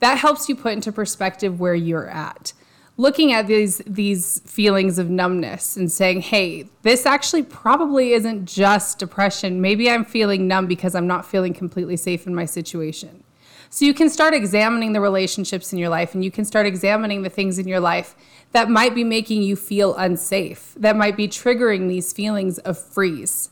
that 0.00 0.18
helps 0.18 0.48
you 0.48 0.56
put 0.56 0.72
into 0.72 0.90
perspective 0.90 1.60
where 1.60 1.74
you're 1.74 2.08
at 2.08 2.52
looking 2.98 3.32
at 3.32 3.46
these 3.46 3.78
these 3.86 4.40
feelings 4.40 4.98
of 4.98 5.08
numbness 5.08 5.76
and 5.76 5.90
saying, 5.90 6.20
"Hey, 6.20 6.68
this 6.82 7.06
actually 7.06 7.44
probably 7.44 8.12
isn't 8.12 8.44
just 8.44 8.98
depression. 8.98 9.62
Maybe 9.62 9.88
I'm 9.88 10.04
feeling 10.04 10.46
numb 10.46 10.66
because 10.66 10.94
I'm 10.94 11.06
not 11.06 11.24
feeling 11.24 11.54
completely 11.54 11.96
safe 11.96 12.26
in 12.26 12.34
my 12.34 12.44
situation." 12.44 13.24
So 13.70 13.84
you 13.84 13.94
can 13.94 14.08
start 14.08 14.34
examining 14.34 14.92
the 14.92 15.00
relationships 15.00 15.72
in 15.72 15.78
your 15.78 15.90
life 15.90 16.14
and 16.14 16.24
you 16.24 16.30
can 16.30 16.44
start 16.44 16.66
examining 16.66 17.22
the 17.22 17.28
things 17.28 17.58
in 17.58 17.68
your 17.68 17.80
life 17.80 18.14
that 18.52 18.70
might 18.70 18.94
be 18.94 19.04
making 19.04 19.42
you 19.42 19.56
feel 19.56 19.94
unsafe, 19.96 20.74
that 20.78 20.96
might 20.96 21.16
be 21.16 21.28
triggering 21.28 21.88
these 21.88 22.12
feelings 22.12 22.58
of 22.58 22.78
freeze. 22.78 23.50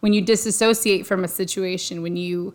When 0.00 0.12
you 0.12 0.20
disassociate 0.20 1.06
from 1.06 1.24
a 1.24 1.28
situation, 1.28 2.02
when 2.02 2.16
you 2.16 2.54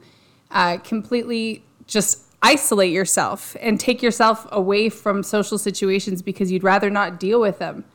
uh, 0.51 0.77
completely 0.77 1.65
just 1.87 2.30
isolate 2.41 2.91
yourself 2.91 3.55
and 3.59 3.79
take 3.79 4.01
yourself 4.01 4.47
away 4.51 4.89
from 4.89 5.23
social 5.23 5.57
situations 5.57 6.21
because 6.21 6.51
you'd 6.51 6.63
rather 6.63 6.89
not 6.89 7.19
deal 7.19 7.39
with 7.39 7.59
them. 7.59 7.85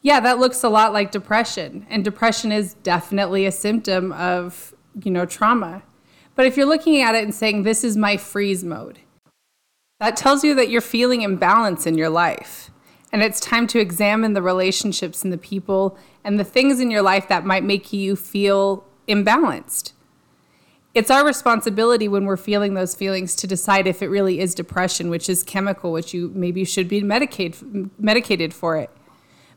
Yeah, 0.00 0.20
that 0.20 0.38
looks 0.38 0.62
a 0.62 0.68
lot 0.68 0.92
like 0.92 1.10
depression, 1.10 1.86
and 1.90 2.04
depression 2.04 2.52
is 2.52 2.74
definitely 2.74 3.46
a 3.46 3.52
symptom 3.52 4.12
of, 4.12 4.72
you 5.02 5.10
know, 5.10 5.26
trauma. 5.26 5.82
But 6.36 6.46
if 6.46 6.56
you're 6.56 6.66
looking 6.66 7.00
at 7.00 7.16
it 7.16 7.24
and 7.24 7.34
saying 7.34 7.64
this 7.64 7.82
is 7.82 7.96
my 7.96 8.16
freeze 8.16 8.62
mode, 8.62 9.00
that 9.98 10.16
tells 10.16 10.44
you 10.44 10.54
that 10.54 10.68
you're 10.70 10.80
feeling 10.80 11.22
imbalance 11.22 11.84
in 11.84 11.98
your 11.98 12.10
life. 12.10 12.70
And 13.12 13.22
it's 13.22 13.40
time 13.40 13.66
to 13.68 13.80
examine 13.80 14.34
the 14.34 14.42
relationships 14.42 15.24
and 15.24 15.32
the 15.32 15.38
people 15.38 15.98
and 16.22 16.38
the 16.38 16.44
things 16.44 16.78
in 16.78 16.90
your 16.90 17.02
life 17.02 17.26
that 17.28 17.44
might 17.44 17.64
make 17.64 17.92
you 17.92 18.14
feel 18.14 18.84
imbalanced 19.08 19.92
it's 20.98 21.12
our 21.12 21.24
responsibility 21.24 22.08
when 22.08 22.24
we're 22.24 22.36
feeling 22.36 22.74
those 22.74 22.92
feelings 22.92 23.36
to 23.36 23.46
decide 23.46 23.86
if 23.86 24.02
it 24.02 24.08
really 24.08 24.40
is 24.40 24.52
depression, 24.52 25.10
which 25.10 25.28
is 25.28 25.44
chemical, 25.44 25.92
which 25.92 26.12
you 26.12 26.32
maybe 26.34 26.64
should 26.64 26.88
be 26.88 27.00
medicated 27.04 27.88
medicated 28.00 28.52
for 28.52 28.76
it. 28.76 28.90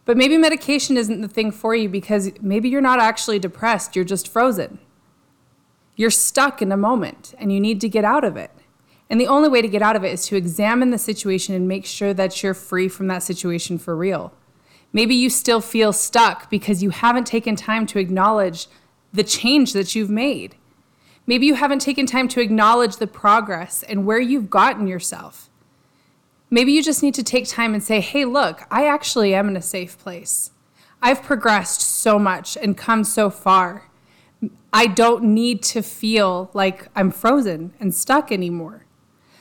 But 0.05 0.17
maybe 0.17 0.38
medication 0.38 0.98
isn't 0.98 1.21
the 1.21 1.27
thing 1.27 1.51
for 1.51 1.74
you 1.74 1.89
because 1.89 2.31
maybe 2.41 2.69
you're 2.69 2.79
not 2.79 3.00
actually 3.00 3.39
depressed, 3.39 3.95
you're 3.95 4.05
just 4.05 4.27
frozen. 4.27 4.77
You're 5.95 6.12
stuck 6.12 6.62
in 6.62 6.71
a 6.71 6.77
moment 6.77 7.33
and 7.39 7.51
you 7.51 7.60
need 7.60 7.81
to 7.81 7.89
get 7.89 8.05
out 8.05 8.24
of 8.24 8.38
it. 8.38 8.51
And 9.10 9.19
the 9.19 9.27
only 9.27 9.50
way 9.50 9.63
to 9.63 9.67
get 9.67 9.81
out 9.81 9.95
of 9.95 10.03
it 10.03 10.13
is 10.13 10.27
to 10.27 10.36
examine 10.36 10.91
the 10.91 11.00
situation 11.00 11.55
and 11.55 11.67
make 11.67 11.88
sure 11.88 12.13
that 12.13 12.43
you're 12.43 12.53
free 12.53 12.88
from 12.88 13.07
that 13.07 13.24
situation 13.24 13.79
for 13.79 13.95
real. 13.95 14.31
Maybe 14.93 15.15
you 15.15 15.31
still 15.31 15.60
feel 15.60 15.91
stuck 15.91 16.51
because 16.51 16.83
you 16.83 16.91
haven't 16.91 17.25
taken 17.25 17.55
time 17.55 17.88
to 17.88 17.98
acknowledge 17.98 18.67
the 19.12 19.24
change 19.24 19.74
that 19.74 19.95
you've 19.95 20.12
made. 20.12 20.55
Maybe 21.31 21.45
you 21.45 21.55
haven't 21.55 21.79
taken 21.79 22.05
time 22.05 22.27
to 22.27 22.41
acknowledge 22.41 22.97
the 22.97 23.07
progress 23.07 23.83
and 23.83 24.05
where 24.05 24.19
you've 24.19 24.50
gotten 24.50 24.85
yourself. 24.85 25.50
Maybe 26.50 26.73
you 26.73 26.83
just 26.83 27.01
need 27.01 27.13
to 27.13 27.23
take 27.23 27.47
time 27.47 27.73
and 27.73 27.81
say, 27.81 28.01
hey, 28.01 28.25
look, 28.25 28.63
I 28.69 28.85
actually 28.85 29.33
am 29.33 29.47
in 29.47 29.55
a 29.55 29.61
safe 29.61 29.97
place. 29.97 30.51
I've 31.01 31.23
progressed 31.23 31.79
so 31.79 32.19
much 32.19 32.57
and 32.57 32.75
come 32.75 33.05
so 33.05 33.29
far. 33.29 33.89
I 34.73 34.88
don't 34.88 35.23
need 35.23 35.63
to 35.63 35.81
feel 35.81 36.51
like 36.53 36.89
I'm 36.97 37.11
frozen 37.11 37.75
and 37.79 37.95
stuck 37.95 38.29
anymore. 38.29 38.83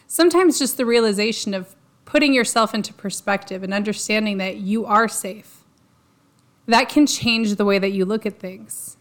Sometimes 0.07 0.61
just 0.61 0.77
the 0.77 0.87
realization 0.87 1.55
of 1.55 1.75
putting 2.05 2.33
yourself 2.33 2.73
into 2.73 2.95
perspective 2.95 3.65
and 3.65 3.75
understanding 3.75 4.39
that 4.39 4.59
you 4.59 4.87
are 4.87 5.09
safe. 5.09 5.65
That 6.67 6.89
can 6.89 7.09
change 7.09 7.57
the 7.57 7.65
way 7.65 7.81
that 7.81 7.91
you 7.91 8.05
look 8.05 8.27
at 8.27 8.39
things. 8.39 8.97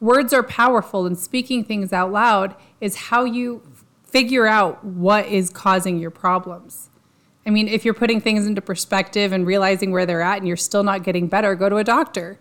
Words 0.00 0.32
are 0.32 0.42
powerful, 0.42 1.06
and 1.06 1.18
speaking 1.18 1.64
things 1.64 1.92
out 1.92 2.12
loud 2.12 2.54
is 2.80 2.96
how 2.96 3.24
you 3.24 3.62
figure 4.04 4.46
out 4.46 4.84
what 4.84 5.26
is 5.26 5.50
causing 5.50 5.98
your 5.98 6.10
problems. 6.10 6.88
I 7.46 7.50
mean, 7.50 7.66
if 7.66 7.84
you're 7.84 7.94
putting 7.94 8.20
things 8.20 8.46
into 8.46 8.60
perspective 8.60 9.32
and 9.32 9.46
realizing 9.46 9.90
where 9.90 10.06
they're 10.06 10.20
at 10.20 10.38
and 10.38 10.46
you're 10.46 10.56
still 10.56 10.82
not 10.82 11.02
getting 11.02 11.28
better, 11.28 11.54
go 11.54 11.68
to 11.68 11.76
a 11.76 11.84
doctor. 11.84 12.38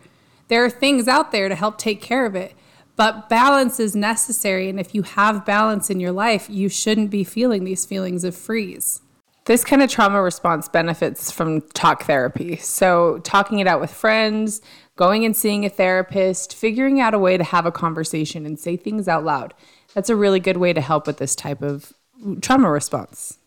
There 0.49 0.63
are 0.63 0.69
things 0.69 1.07
out 1.07 1.31
there 1.31 1.49
to 1.49 1.55
help 1.55 1.77
take 1.77 2.01
care 2.01 2.25
of 2.25 2.35
it. 2.35 2.53
But 2.97 3.29
balance 3.29 3.79
is 3.79 3.95
necessary. 3.95 4.69
And 4.69 4.79
if 4.79 4.93
you 4.93 5.03
have 5.03 5.45
balance 5.45 5.89
in 5.89 5.99
your 5.99 6.11
life, 6.11 6.49
you 6.49 6.67
shouldn't 6.67 7.09
be 7.09 7.23
feeling 7.23 7.63
these 7.63 7.85
feelings 7.85 8.23
of 8.23 8.35
freeze. 8.35 9.01
This 9.45 9.63
kind 9.63 9.81
of 9.81 9.89
trauma 9.89 10.21
response 10.21 10.67
benefits 10.67 11.31
from 11.31 11.61
talk 11.69 12.03
therapy. 12.03 12.57
So, 12.57 13.19
talking 13.19 13.59
it 13.59 13.67
out 13.67 13.79
with 13.79 13.93
friends, 13.93 14.61
going 14.97 15.23
and 15.23 15.35
seeing 15.35 15.65
a 15.65 15.69
therapist, 15.69 16.53
figuring 16.53 16.99
out 16.99 17.13
a 17.13 17.19
way 17.19 17.37
to 17.37 17.43
have 17.43 17.65
a 17.65 17.71
conversation 17.71 18.45
and 18.45 18.59
say 18.59 18.75
things 18.75 19.07
out 19.07 19.23
loud. 19.23 19.53
That's 19.93 20.09
a 20.09 20.15
really 20.15 20.39
good 20.39 20.57
way 20.57 20.73
to 20.73 20.81
help 20.81 21.07
with 21.07 21.17
this 21.17 21.35
type 21.35 21.61
of 21.61 21.93
trauma 22.41 22.69
response. 22.69 23.37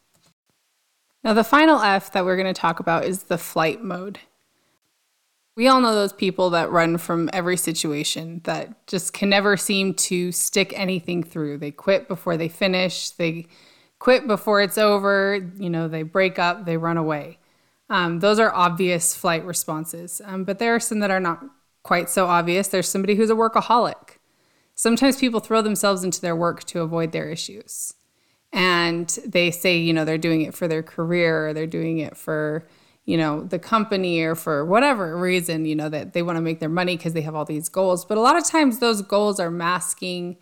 Now, 1.23 1.35
the 1.35 1.45
final 1.45 1.81
F 1.81 2.13
that 2.13 2.25
we're 2.25 2.37
going 2.37 2.53
to 2.53 2.59
talk 2.59 2.81
about 2.81 3.05
is 3.05 3.25
the 3.25 3.37
flight 3.37 3.83
mode. 3.83 4.21
We 5.57 5.69
all 5.69 5.81
know 5.81 5.95
those 5.95 6.15
people 6.15 6.49
that 6.51 6.71
run 6.71 6.97
from 6.97 7.29
every 7.33 7.59
situation 7.59 8.41
that 8.45 8.87
just 8.87 9.13
can 9.13 9.29
never 9.29 9.59
seem 9.59 9.93
to 9.95 10.33
stick 10.33 10.73
anything 10.75 11.23
through. 11.23 11.59
They 11.59 11.73
quit 11.73 12.09
before 12.09 12.39
they 12.39 12.49
finish. 12.49 13.11
They 13.11 13.47
quit 13.99 14.27
before 14.27 14.63
it's 14.63 14.79
over, 14.79 15.51
you 15.59 15.71
know, 15.71 15.87
they 15.87 16.03
break 16.03 16.39
up, 16.39 16.65
they 16.65 16.77
run 16.77 16.97
away. 16.97 17.39
Um, 17.91 18.21
those 18.21 18.39
are 18.39 18.55
obvious 18.55 19.17
flight 19.17 19.45
responses, 19.45 20.23
um, 20.25 20.45
but 20.45 20.61
there 20.61 20.75
are 20.75 20.81
some 20.81 21.01
that 21.01 21.11
are 21.11 21.21
not 21.21 21.43
quite 21.83 22.09
so 22.09 22.27
obvious. 22.27 22.69
There's 22.69 22.89
somebody 22.89 23.17
who's 23.17 23.31
a 23.31 23.35
workaholic. 23.35 24.19
Sometimes 24.75 25.19
people 25.19 25.41
throw 25.41 25.61
themselves 25.61 26.05
into 26.05 26.21
their 26.21 26.37
work 26.37 26.65
to 26.65 26.81
avoid 26.81 27.13
their 27.13 27.29
issues. 27.29 27.93
And 28.53 29.09
they 29.27 29.51
say, 29.51 29.77
you 29.77 29.93
know, 29.93 30.05
they're 30.05 30.19
doing 30.19 30.43
it 30.43 30.55
for 30.55 30.69
their 30.69 30.83
career 30.83 31.49
or 31.49 31.53
they're 31.53 31.67
doing 31.67 31.99
it 31.99 32.17
for, 32.17 32.67
you 33.05 33.17
know, 33.17 33.43
the 33.43 33.59
company 33.59 34.21
or 34.21 34.35
for 34.35 34.65
whatever 34.65 35.17
reason, 35.17 35.65
you 35.65 35.75
know, 35.75 35.89
that 35.89 36.13
they 36.13 36.23
want 36.23 36.37
to 36.37 36.43
make 36.43 36.61
their 36.61 36.69
money 36.69 36.97
because 36.97 37.13
they 37.13 37.21
have 37.23 37.35
all 37.35 37.45
these 37.45 37.69
goals. 37.69 38.05
But 38.05 38.19
a 38.19 38.21
lot 38.21 38.37
of 38.37 38.47
times 38.47 38.79
those 38.79 39.03
goals 39.03 39.39
are 39.39 39.51
masking 39.51 40.37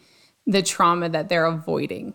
the 0.47 0.63
trauma 0.63 1.09
that 1.09 1.29
they're 1.29 1.47
avoiding. 1.47 2.15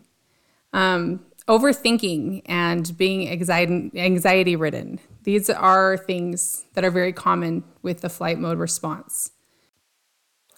Um, 0.73 1.25
overthinking 1.47 2.41
and 2.45 2.97
being 2.97 3.29
anxiety 3.29 3.91
anxiety 3.95 4.55
ridden. 4.55 4.99
These 5.23 5.49
are 5.49 5.97
things 5.97 6.65
that 6.73 6.83
are 6.83 6.91
very 6.91 7.13
common 7.13 7.63
with 7.81 8.01
the 8.01 8.09
flight 8.09 8.39
mode 8.39 8.57
response. 8.57 9.31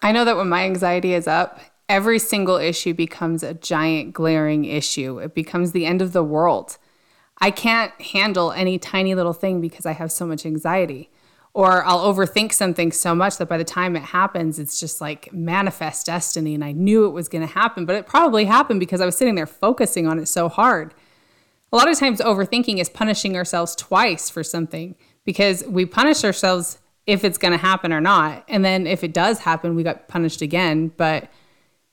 I 0.01 0.12
know 0.12 0.25
that 0.25 0.38
when 0.38 0.50
my 0.50 0.63
anxiety 0.63 1.13
is 1.13 1.27
up, 1.27 1.60
every 1.88 2.19
single 2.19 2.57
issue 2.57 2.93
becomes 2.93 3.43
a 3.43 3.53
giant 3.53 4.13
glaring 4.13 4.65
issue. 4.65 5.19
It 5.19 5.36
becomes 5.36 5.72
the 5.72 5.86
end 5.86 6.01
of 6.01 6.13
the 6.13 6.24
world. 6.24 6.77
I 7.39 7.51
can't 7.51 8.00
handle 8.01 8.51
any 8.51 8.77
tiny 8.77 9.13
little 9.13 9.34
thing 9.34 9.62
because 9.62 9.86
I 9.86 9.91
have 9.93 10.12
so 10.12 10.25
much 10.25 10.45
anxiety 10.45 11.10
or 11.55 11.86
I'll 11.86 12.13
overthink 12.13 12.51
something 12.51 12.91
so 12.91 13.15
much 13.15 13.38
that 13.38 13.48
by 13.48 13.57
the 13.57 13.63
time 13.63 13.95
it 13.95 14.03
happens, 14.03 14.60
it's 14.60 14.77
just 14.77 15.00
like 15.00 15.31
manifest 15.31 16.05
destiny. 16.05 16.53
And 16.53 16.63
I 16.63 16.74
knew 16.74 17.05
it 17.05 17.12
was 17.12 17.29
going 17.29 17.48
to 17.48 17.53
happen, 17.53 17.86
but 17.86 17.95
it 17.95 18.05
probably 18.05 18.43
happened 18.43 18.81
because 18.81 19.00
I 19.00 19.05
was 19.05 19.17
sitting 19.17 19.36
there 19.36 19.45
focusing 19.45 20.05
on 20.05 20.19
it 20.19 20.27
so 20.27 20.50
hard. 20.50 20.93
A 21.75 21.77
lot 21.77 21.91
of 21.91 22.00
times, 22.00 22.22
overthinking 22.22 22.79
is 22.79 22.88
punishing 22.88 23.36
ourselves 23.36 23.75
twice 23.75 24.29
for 24.29 24.46
something 24.46 24.96
because 25.25 25.62
we 25.65 25.86
punish 25.86 26.24
ourselves 26.24 26.77
if 27.05 27.25
it's 27.25 27.38
going 27.38 27.51
to 27.51 27.58
happen 27.58 27.91
or 27.91 28.00
not. 28.00 28.46
And 28.48 28.63
then 28.63 28.88
if 28.88 29.03
it 29.03 29.13
does 29.13 29.39
happen, 29.39 29.75
we 29.75 29.84
got 29.84 30.08
punished 30.08 30.41
again. 30.41 30.94
But 30.96 31.29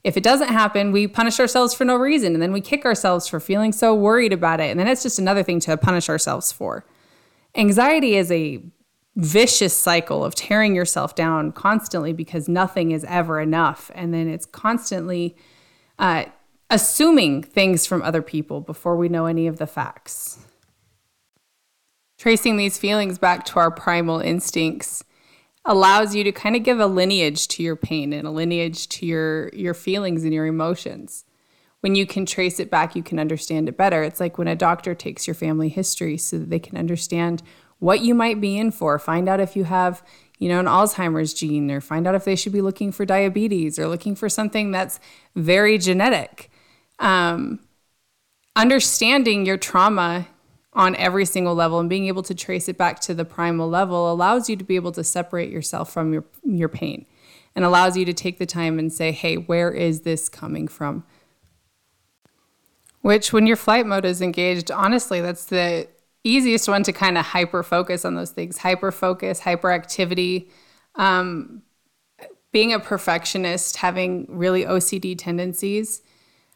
if 0.05 0.17
it 0.17 0.23
doesn't 0.23 0.51
happen, 0.51 0.93
we 0.93 1.09
punish 1.09 1.41
ourselves 1.41 1.75
for 1.75 1.85
no 1.85 1.97
reason. 1.97 2.33
And 2.33 2.41
then 2.41 2.53
we 2.53 2.61
kick 2.61 2.85
ourselves 2.85 3.27
for 3.27 3.41
feeling 3.41 3.73
so 3.73 3.93
worried 3.93 4.33
about 4.33 4.61
it. 4.61 4.71
And 4.71 4.79
then 4.79 4.87
it's 4.87 5.03
just 5.03 5.19
another 5.19 5.43
thing 5.43 5.59
to 5.59 5.77
punish 5.77 6.09
ourselves 6.09 6.53
for. 6.53 6.87
Anxiety 7.57 8.15
is 8.15 8.31
a 8.31 8.63
vicious 9.17 9.77
cycle 9.77 10.25
of 10.25 10.37
tearing 10.37 10.77
yourself 10.77 11.17
down 11.17 11.51
constantly 11.51 12.13
because 12.13 12.49
nothing 12.49 12.93
is 12.93 13.05
ever 13.09 13.41
enough. 13.41 13.91
And 13.97 14.15
then 14.15 14.29
it's 14.29 14.47
constantly 14.47 15.37
uh, 15.99 16.27
assuming 16.73 17.43
things 17.43 17.87
from 17.87 18.01
other 18.01 18.23
people 18.23 18.63
before 18.63 18.97
we 18.97 19.07
know 19.07 19.27
any 19.27 19.47
of 19.47 19.59
the 19.59 19.67
facts. 19.67 20.39
Tracing 22.17 22.57
these 22.57 22.79
feelings 22.79 23.19
back 23.19 23.45
to 23.45 23.59
our 23.59 23.71
primal 23.71 24.21
instincts 24.21 25.05
allows 25.67 26.15
you 26.15 26.25
to 26.25 26.33
kind 26.33 26.57
of 26.57 26.63
give 26.63 26.81
a 26.81 26.87
lineage 26.87 27.47
to 27.47 27.63
your 27.63 27.77
pain 27.77 28.15
and 28.15 28.27
a 28.27 28.31
lineage 28.31 28.89
to 28.89 29.05
your 29.05 29.51
your 29.51 29.75
feelings 29.75 30.25
and 30.25 30.33
your 30.33 30.47
emotions. 30.47 31.27
When 31.81 31.95
you 31.95 32.07
can 32.07 32.25
trace 32.25 32.59
it 32.59 32.71
back, 32.71 32.97
you 32.97 33.03
can 33.03 33.19
understand 33.19 33.69
it 33.69 33.77
better. 33.77 34.03
It's 34.03 34.21
like 34.21 34.39
when 34.39 34.49
a 34.49 34.57
doctor 34.57 34.95
takes 34.95 35.27
your 35.27 35.35
family 35.35 35.69
history 35.69 36.17
so 36.17 36.39
that 36.39 36.49
they 36.49 36.59
can 36.59 36.79
understand 36.79 37.43
what 37.81 38.01
you 38.01 38.15
might 38.15 38.41
be 38.41 38.57
in 38.57 38.71
for. 38.71 38.99
Find 38.99 39.29
out 39.29 39.41
if 39.41 39.57
you 39.57 39.65
have, 39.65 40.03
you 40.39 40.49
know, 40.49 40.61
an 40.61 40.67
Alzheimer's 40.67 41.35
gene 41.35 41.71
or 41.71 41.83
find 41.83 42.07
out 42.07 42.15
if 42.15 42.25
they 42.25 42.37
should 42.37 42.53
be 42.53 42.63
looking 42.63 42.93
for 42.93 43.05
diabetes 43.05 43.79
or 43.79 43.89
looking 43.89 44.15
for 44.15 44.31
something 44.31 44.71
that's 44.71 44.99
very 45.35 45.77
genetic. 45.77 46.49
Um, 47.03 47.61
understanding 48.57 49.45
your 49.45 49.59
trauma 49.59 50.29
on 50.73 50.97
every 50.97 51.27
single 51.27 51.55
level 51.55 51.79
and 51.81 51.91
being 51.91 52.07
able 52.07 52.23
to 52.23 52.35
trace 52.35 52.69
it 52.69 52.79
back 52.79 53.01
to 53.01 53.13
the 53.13 53.25
primal 53.25 53.69
level 53.69 54.11
allows 54.11 54.49
you 54.49 54.57
to 54.57 54.65
be 54.65 54.77
able 54.77 54.93
to 54.93 55.05
separate 55.05 55.51
yourself 55.51 55.93
from 55.93 56.15
your 56.15 56.25
your 56.45 56.69
pain 56.69 57.05
and 57.55 57.65
allows 57.65 57.97
you 57.97 58.07
to 58.07 58.15
take 58.15 58.39
the 58.39 58.47
time 58.47 58.79
and 58.79 58.91
say, 58.91 59.13
"Hey, 59.13 59.37
where 59.37 59.71
is 59.71 60.01
this 60.01 60.31
coming 60.31 60.69
from?" 60.69 61.05
Which 63.03 63.33
when 63.33 63.47
your 63.47 63.57
flight 63.57 63.85
mode 63.85 64.07
is 64.07 64.23
engaged, 64.23 64.71
honestly, 64.71 65.21
that's 65.21 65.45
the 65.47 65.89
easiest 66.25 66.69
one 66.69 66.83
to 66.85 66.93
kind 66.93 67.19
of 67.19 67.27
hyper 67.27 67.63
focus 67.63 68.05
on 68.05 68.15
those 68.15 68.31
things 68.31 68.59
hyper 68.59 68.93
focus 68.93 69.41
hyperactivity 69.41 70.49
um, 70.95 71.63
being 72.53 72.73
a 72.73 72.79
perfectionist 72.79 73.77
having 73.79 74.27
really 74.29 74.65
ocd 74.65 75.19
tendencies 75.19 76.03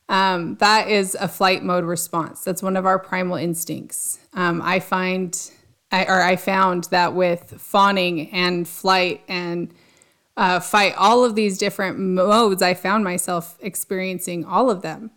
um, 0.09 0.57
that 0.57 0.89
is 0.89 1.17
a 1.19 1.29
flight 1.29 1.63
mode 1.63 1.85
response. 1.85 2.43
That's 2.43 2.63
one 2.63 2.77
of 2.77 2.87
our 2.87 2.99
primal 2.99 3.37
instincts. 3.37 4.19
Um, 4.35 4.61
i 4.63 4.81
find 4.81 5.51
I, 5.91 6.05
or 6.05 6.23
i 6.23 6.37
found 6.37 6.85
that 6.85 7.15
with 7.15 7.55
fawning 7.59 8.31
and 8.31 8.67
flight 8.69 9.23
and 9.29 9.73
uh, 10.37 10.61
fight 10.61 10.95
all 10.97 11.25
of 11.25 11.35
these 11.35 11.57
different 11.57 11.99
modes 11.99 12.61
i 12.61 12.75
found 12.75 13.05
myself 13.05 13.57
experiencing 13.61 14.45
all 14.45 14.71
of 14.71 14.83
them. 14.83 15.11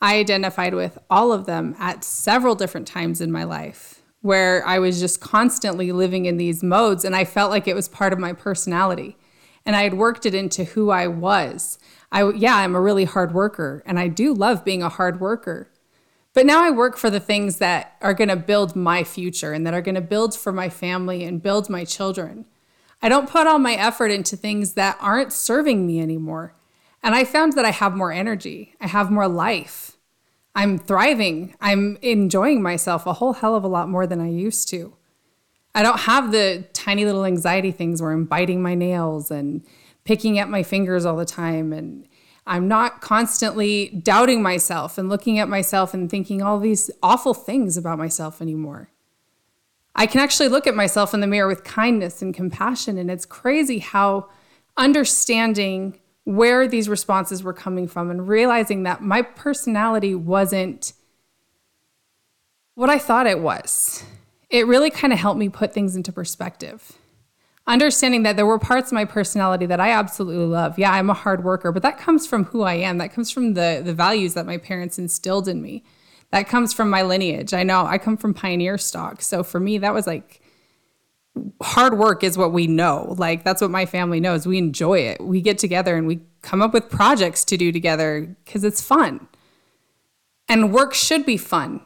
I 0.00 0.16
identified 0.16 0.74
with 0.74 0.98
all 1.08 1.32
of 1.32 1.46
them 1.46 1.76
at 1.78 2.02
several 2.02 2.56
different 2.56 2.88
times 2.88 3.20
in 3.20 3.30
my 3.30 3.44
life 3.44 4.02
where 4.22 4.66
I 4.66 4.78
was 4.78 5.00
just 5.00 5.20
constantly 5.20 5.92
living 5.92 6.26
in 6.26 6.38
these 6.38 6.62
modes 6.62 7.04
and 7.04 7.14
I 7.14 7.24
felt 7.24 7.50
like 7.50 7.68
it 7.68 7.74
was 7.74 7.88
part 7.88 8.12
of 8.12 8.18
my 8.18 8.32
personality. 8.32 9.16
And 9.64 9.76
I 9.76 9.82
had 9.82 9.94
worked 9.94 10.26
it 10.26 10.34
into 10.34 10.64
who 10.64 10.90
I 10.90 11.06
was. 11.06 11.78
I 12.10 12.28
yeah, 12.30 12.56
I'm 12.56 12.74
a 12.74 12.80
really 12.80 13.04
hard 13.04 13.32
worker 13.32 13.82
and 13.86 13.98
I 13.98 14.08
do 14.08 14.34
love 14.34 14.64
being 14.64 14.82
a 14.82 14.88
hard 14.88 15.20
worker. 15.20 15.70
But 16.34 16.46
now 16.46 16.64
I 16.64 16.70
work 16.70 16.96
for 16.96 17.10
the 17.10 17.20
things 17.20 17.58
that 17.58 17.96
are 18.00 18.14
going 18.14 18.28
to 18.28 18.36
build 18.36 18.74
my 18.74 19.04
future 19.04 19.52
and 19.52 19.66
that 19.66 19.74
are 19.74 19.82
going 19.82 19.94
to 19.94 20.00
build 20.00 20.34
for 20.34 20.52
my 20.52 20.68
family 20.68 21.24
and 21.24 21.42
build 21.42 21.68
my 21.68 21.84
children. 21.84 22.46
I 23.02 23.08
don't 23.08 23.28
put 23.28 23.46
all 23.46 23.58
my 23.58 23.74
effort 23.74 24.10
into 24.10 24.36
things 24.36 24.74
that 24.74 24.96
aren't 25.00 25.32
serving 25.32 25.86
me 25.86 26.00
anymore. 26.00 26.54
And 27.02 27.14
I 27.14 27.24
found 27.24 27.54
that 27.54 27.64
I 27.64 27.70
have 27.70 27.96
more 27.96 28.12
energy. 28.12 28.74
I 28.80 28.86
have 28.86 29.10
more 29.10 29.28
life. 29.28 29.98
I'm 30.54 30.78
thriving. 30.78 31.54
I'm 31.60 31.98
enjoying 32.00 32.62
myself 32.62 33.06
a 33.06 33.14
whole 33.14 33.34
hell 33.34 33.56
of 33.56 33.64
a 33.64 33.68
lot 33.68 33.88
more 33.88 34.06
than 34.06 34.20
I 34.20 34.28
used 34.28 34.68
to. 34.68 34.94
I 35.74 35.82
don't 35.82 36.00
have 36.00 36.32
the 36.32 36.64
tiny 36.72 37.04
little 37.04 37.24
anxiety 37.24 37.70
things 37.70 38.02
where 38.02 38.12
I'm 38.12 38.24
biting 38.24 38.62
my 38.62 38.74
nails 38.74 39.30
and 39.30 39.64
picking 40.04 40.38
at 40.38 40.48
my 40.48 40.62
fingers 40.62 41.06
all 41.06 41.16
the 41.16 41.24
time. 41.24 41.72
And 41.72 42.06
I'm 42.46 42.68
not 42.68 43.00
constantly 43.00 43.88
doubting 43.88 44.42
myself 44.42 44.98
and 44.98 45.08
looking 45.08 45.38
at 45.38 45.48
myself 45.48 45.94
and 45.94 46.10
thinking 46.10 46.42
all 46.42 46.58
these 46.58 46.90
awful 47.02 47.34
things 47.34 47.76
about 47.76 47.98
myself 47.98 48.42
anymore. 48.42 48.90
I 49.94 50.06
can 50.06 50.20
actually 50.20 50.48
look 50.48 50.66
at 50.66 50.74
myself 50.74 51.14
in 51.14 51.20
the 51.20 51.26
mirror 51.26 51.48
with 51.48 51.64
kindness 51.64 52.22
and 52.22 52.34
compassion. 52.34 52.98
And 52.98 53.10
it's 53.10 53.26
crazy 53.26 53.78
how 53.78 54.28
understanding 54.76 56.00
where 56.24 56.68
these 56.68 56.88
responses 56.88 57.42
were 57.42 57.52
coming 57.52 57.88
from 57.88 58.10
and 58.10 58.28
realizing 58.28 58.84
that 58.84 59.02
my 59.02 59.22
personality 59.22 60.14
wasn't 60.14 60.92
what 62.74 62.90
I 62.90 62.98
thought 62.98 63.26
it 63.26 63.40
was. 63.40 64.04
It 64.52 64.66
really 64.66 64.90
kind 64.90 65.12
of 65.12 65.18
helped 65.18 65.40
me 65.40 65.48
put 65.48 65.72
things 65.72 65.96
into 65.96 66.12
perspective. 66.12 66.92
Understanding 67.66 68.22
that 68.24 68.36
there 68.36 68.46
were 68.46 68.58
parts 68.58 68.90
of 68.90 68.92
my 68.92 69.06
personality 69.06 69.66
that 69.66 69.80
I 69.80 69.90
absolutely 69.90 70.44
love. 70.44 70.78
Yeah, 70.78 70.92
I'm 70.92 71.10
a 71.10 71.14
hard 71.14 71.42
worker, 71.42 71.72
but 71.72 71.82
that 71.82 71.98
comes 71.98 72.26
from 72.26 72.44
who 72.44 72.62
I 72.62 72.74
am. 72.74 72.98
That 72.98 73.12
comes 73.12 73.30
from 73.30 73.54
the, 73.54 73.80
the 73.82 73.94
values 73.94 74.34
that 74.34 74.46
my 74.46 74.58
parents 74.58 74.98
instilled 74.98 75.48
in 75.48 75.62
me. 75.62 75.82
That 76.32 76.48
comes 76.48 76.72
from 76.72 76.90
my 76.90 77.02
lineage. 77.02 77.54
I 77.54 77.62
know 77.62 77.86
I 77.86 77.98
come 77.98 78.16
from 78.16 78.34
pioneer 78.34 78.76
stock. 78.78 79.22
So 79.22 79.42
for 79.42 79.58
me, 79.58 79.78
that 79.78 79.94
was 79.94 80.06
like 80.06 80.42
hard 81.62 81.96
work 81.96 82.22
is 82.22 82.36
what 82.36 82.52
we 82.52 82.66
know. 82.66 83.14
Like 83.16 83.44
that's 83.44 83.62
what 83.62 83.70
my 83.70 83.86
family 83.86 84.20
knows. 84.20 84.46
We 84.46 84.58
enjoy 84.58 84.98
it. 84.98 85.20
We 85.20 85.40
get 85.40 85.58
together 85.58 85.96
and 85.96 86.06
we 86.06 86.20
come 86.42 86.60
up 86.60 86.74
with 86.74 86.90
projects 86.90 87.44
to 87.46 87.56
do 87.56 87.72
together 87.72 88.36
because 88.44 88.64
it's 88.64 88.82
fun. 88.82 89.28
And 90.48 90.72
work 90.74 90.92
should 90.92 91.24
be 91.24 91.38
fun. 91.38 91.80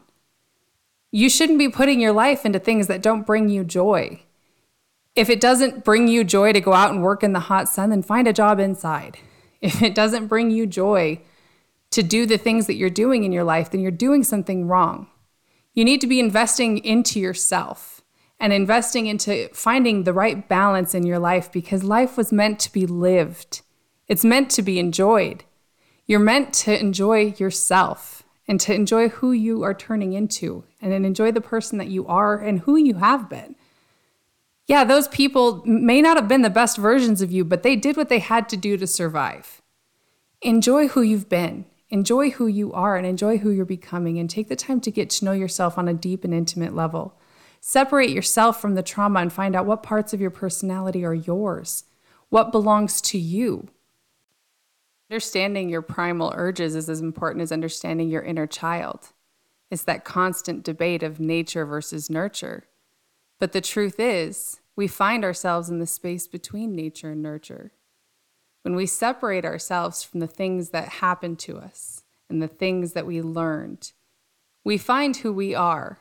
You 1.11 1.29
shouldn't 1.29 1.59
be 1.59 1.69
putting 1.69 2.01
your 2.01 2.11
life 2.11 2.45
into 2.45 2.59
things 2.59 2.87
that 2.87 3.01
don't 3.01 3.25
bring 3.25 3.49
you 3.49 3.63
joy. 3.63 4.21
If 5.15 5.29
it 5.29 5.39
doesn't 5.39 5.83
bring 5.83 6.07
you 6.07 6.23
joy 6.23 6.53
to 6.53 6.61
go 6.61 6.73
out 6.73 6.91
and 6.91 7.01
work 7.01 7.23
in 7.23 7.33
the 7.33 7.39
hot 7.39 7.69
sun, 7.69 7.89
then 7.89 8.03
find 8.03 8.27
a 8.27 8.33
job 8.33 8.59
inside. 8.59 9.17
If 9.59 9.81
it 9.81 9.95
doesn't 9.95 10.27
bring 10.27 10.51
you 10.51 10.67
joy 10.67 11.19
to 11.89 12.03
do 12.03 12.27
the 12.27 12.37
things 12.37 12.67
that 12.67 12.75
you're 12.75 12.91
doing 12.91 13.23
in 13.23 13.31
your 13.31 13.43
life, 13.43 13.71
then 13.71 13.81
you're 13.81 13.89
doing 13.89 14.23
something 14.23 14.67
wrong. 14.67 15.07
You 15.73 15.83
need 15.83 15.99
to 16.01 16.07
be 16.07 16.19
investing 16.19 16.77
into 16.77 17.19
yourself 17.19 18.01
and 18.39 18.53
investing 18.53 19.07
into 19.07 19.49
finding 19.53 20.03
the 20.03 20.13
right 20.13 20.47
balance 20.47 20.93
in 20.93 21.07
your 21.07 21.17
life 21.17 21.51
because 21.51 21.83
life 21.83 22.17
was 22.17 22.31
meant 22.31 22.59
to 22.59 22.71
be 22.71 22.85
lived. 22.85 23.61
It's 24.07 24.23
meant 24.23 24.51
to 24.51 24.61
be 24.61 24.77
enjoyed. 24.77 25.43
You're 26.05 26.19
meant 26.19 26.53
to 26.65 26.79
enjoy 26.79 27.33
yourself 27.37 28.16
and 28.47 28.59
to 28.61 28.73
enjoy 28.73 29.09
who 29.09 29.31
you 29.31 29.63
are 29.63 29.73
turning 29.73 30.13
into 30.13 30.63
and 30.81 30.91
then 30.91 31.03
enjoy 31.03 31.31
the 31.31 31.41
person 31.41 31.77
that 31.77 31.89
you 31.89 32.07
are 32.07 32.37
and 32.37 32.61
who 32.61 32.77
you 32.77 32.95
have 32.95 33.29
been. 33.29 33.55
Yeah, 34.67 34.83
those 34.83 35.07
people 35.07 35.63
may 35.65 36.01
not 36.01 36.17
have 36.17 36.27
been 36.27 36.41
the 36.41 36.49
best 36.49 36.77
versions 36.77 37.21
of 37.21 37.31
you, 37.31 37.45
but 37.45 37.63
they 37.63 37.75
did 37.75 37.95
what 37.95 38.09
they 38.09 38.19
had 38.19 38.49
to 38.49 38.57
do 38.57 38.77
to 38.77 38.87
survive. 38.87 39.61
Enjoy 40.41 40.89
who 40.89 41.01
you've 41.01 41.29
been, 41.29 41.65
enjoy 41.89 42.31
who 42.31 42.47
you 42.47 42.73
are, 42.73 42.97
and 42.97 43.07
enjoy 43.07 43.37
who 43.37 43.49
you're 43.49 43.65
becoming, 43.65 44.19
and 44.19 44.29
take 44.29 44.49
the 44.49 44.55
time 44.57 44.81
to 44.81 44.91
get 44.91 45.09
to 45.09 45.25
know 45.25 45.31
yourself 45.31 45.77
on 45.77 45.87
a 45.87 45.93
deep 45.93 46.23
and 46.23 46.33
intimate 46.33 46.75
level. 46.75 47.17
Separate 47.61 48.09
yourself 48.09 48.61
from 48.61 48.75
the 48.75 48.83
trauma 48.83 49.21
and 49.21 49.31
find 49.31 49.55
out 49.55 49.65
what 49.65 49.83
parts 49.83 50.13
of 50.13 50.21
your 50.21 50.29
personality 50.29 51.03
are 51.03 51.13
yours, 51.13 51.85
what 52.29 52.51
belongs 52.51 53.01
to 53.01 53.17
you. 53.17 53.69
Understanding 55.09 55.69
your 55.69 55.81
primal 55.81 56.33
urges 56.35 56.75
is 56.75 56.89
as 56.89 56.99
important 56.99 57.41
as 57.41 57.51
understanding 57.51 58.09
your 58.09 58.23
inner 58.23 58.47
child. 58.47 59.13
It's 59.71 59.83
that 59.83 60.03
constant 60.03 60.63
debate 60.63 61.01
of 61.01 61.19
nature 61.19 61.65
versus 61.65 62.09
nurture. 62.09 62.65
But 63.39 63.53
the 63.53 63.61
truth 63.61 63.99
is, 63.99 64.59
we 64.75 64.87
find 64.87 65.23
ourselves 65.23 65.69
in 65.69 65.79
the 65.79 65.87
space 65.87 66.27
between 66.27 66.75
nature 66.75 67.11
and 67.11 67.21
nurture. 67.21 67.71
When 68.63 68.75
we 68.75 68.85
separate 68.85 69.45
ourselves 69.45 70.03
from 70.03 70.19
the 70.19 70.27
things 70.27 70.69
that 70.71 70.89
happened 70.89 71.39
to 71.39 71.57
us 71.57 72.03
and 72.29 72.41
the 72.41 72.47
things 72.47 72.93
that 72.93 73.05
we 73.05 73.21
learned, 73.21 73.93
we 74.65 74.77
find 74.77 75.15
who 75.15 75.31
we 75.31 75.55
are. 75.55 75.99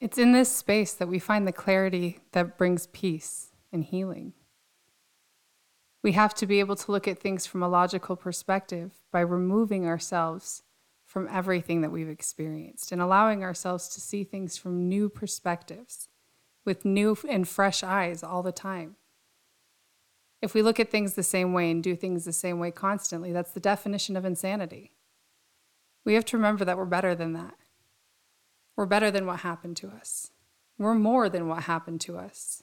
It's 0.00 0.18
in 0.18 0.30
this 0.32 0.54
space 0.54 0.92
that 0.92 1.08
we 1.08 1.18
find 1.18 1.46
the 1.46 1.52
clarity 1.52 2.20
that 2.30 2.56
brings 2.56 2.86
peace 2.86 3.50
and 3.72 3.82
healing. 3.82 4.34
We 6.08 6.12
have 6.12 6.34
to 6.36 6.46
be 6.46 6.58
able 6.60 6.76
to 6.76 6.90
look 6.90 7.06
at 7.06 7.18
things 7.18 7.44
from 7.44 7.62
a 7.62 7.68
logical 7.68 8.16
perspective 8.16 8.92
by 9.12 9.20
removing 9.20 9.84
ourselves 9.84 10.62
from 11.04 11.28
everything 11.30 11.82
that 11.82 11.90
we've 11.90 12.08
experienced 12.08 12.92
and 12.92 13.02
allowing 13.02 13.44
ourselves 13.44 13.88
to 13.88 14.00
see 14.00 14.24
things 14.24 14.56
from 14.56 14.88
new 14.88 15.10
perspectives 15.10 16.08
with 16.64 16.86
new 16.86 17.14
and 17.28 17.46
fresh 17.46 17.82
eyes 17.82 18.22
all 18.22 18.42
the 18.42 18.52
time. 18.52 18.96
If 20.40 20.54
we 20.54 20.62
look 20.62 20.80
at 20.80 20.90
things 20.90 21.12
the 21.12 21.22
same 21.22 21.52
way 21.52 21.70
and 21.70 21.82
do 21.82 21.94
things 21.94 22.24
the 22.24 22.32
same 22.32 22.58
way 22.58 22.70
constantly, 22.70 23.30
that's 23.30 23.52
the 23.52 23.60
definition 23.60 24.16
of 24.16 24.24
insanity. 24.24 24.92
We 26.06 26.14
have 26.14 26.24
to 26.24 26.38
remember 26.38 26.64
that 26.64 26.78
we're 26.78 26.86
better 26.86 27.14
than 27.14 27.34
that. 27.34 27.56
We're 28.76 28.86
better 28.86 29.10
than 29.10 29.26
what 29.26 29.40
happened 29.40 29.76
to 29.76 29.88
us. 29.88 30.30
We're 30.78 30.94
more 30.94 31.28
than 31.28 31.48
what 31.48 31.64
happened 31.64 32.00
to 32.00 32.16
us. 32.16 32.62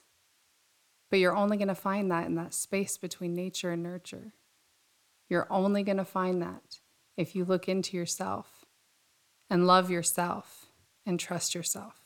But 1.10 1.18
you're 1.18 1.36
only 1.36 1.56
going 1.56 1.68
to 1.68 1.74
find 1.74 2.10
that 2.10 2.26
in 2.26 2.34
that 2.34 2.54
space 2.54 2.96
between 2.98 3.34
nature 3.34 3.70
and 3.70 3.82
nurture. 3.82 4.32
You're 5.28 5.46
only 5.50 5.82
going 5.82 5.98
to 5.98 6.04
find 6.04 6.42
that 6.42 6.80
if 7.16 7.34
you 7.34 7.44
look 7.44 7.68
into 7.68 7.96
yourself 7.96 8.64
and 9.48 9.66
love 9.66 9.90
yourself 9.90 10.66
and 11.04 11.18
trust 11.18 11.54
yourself. 11.54 12.05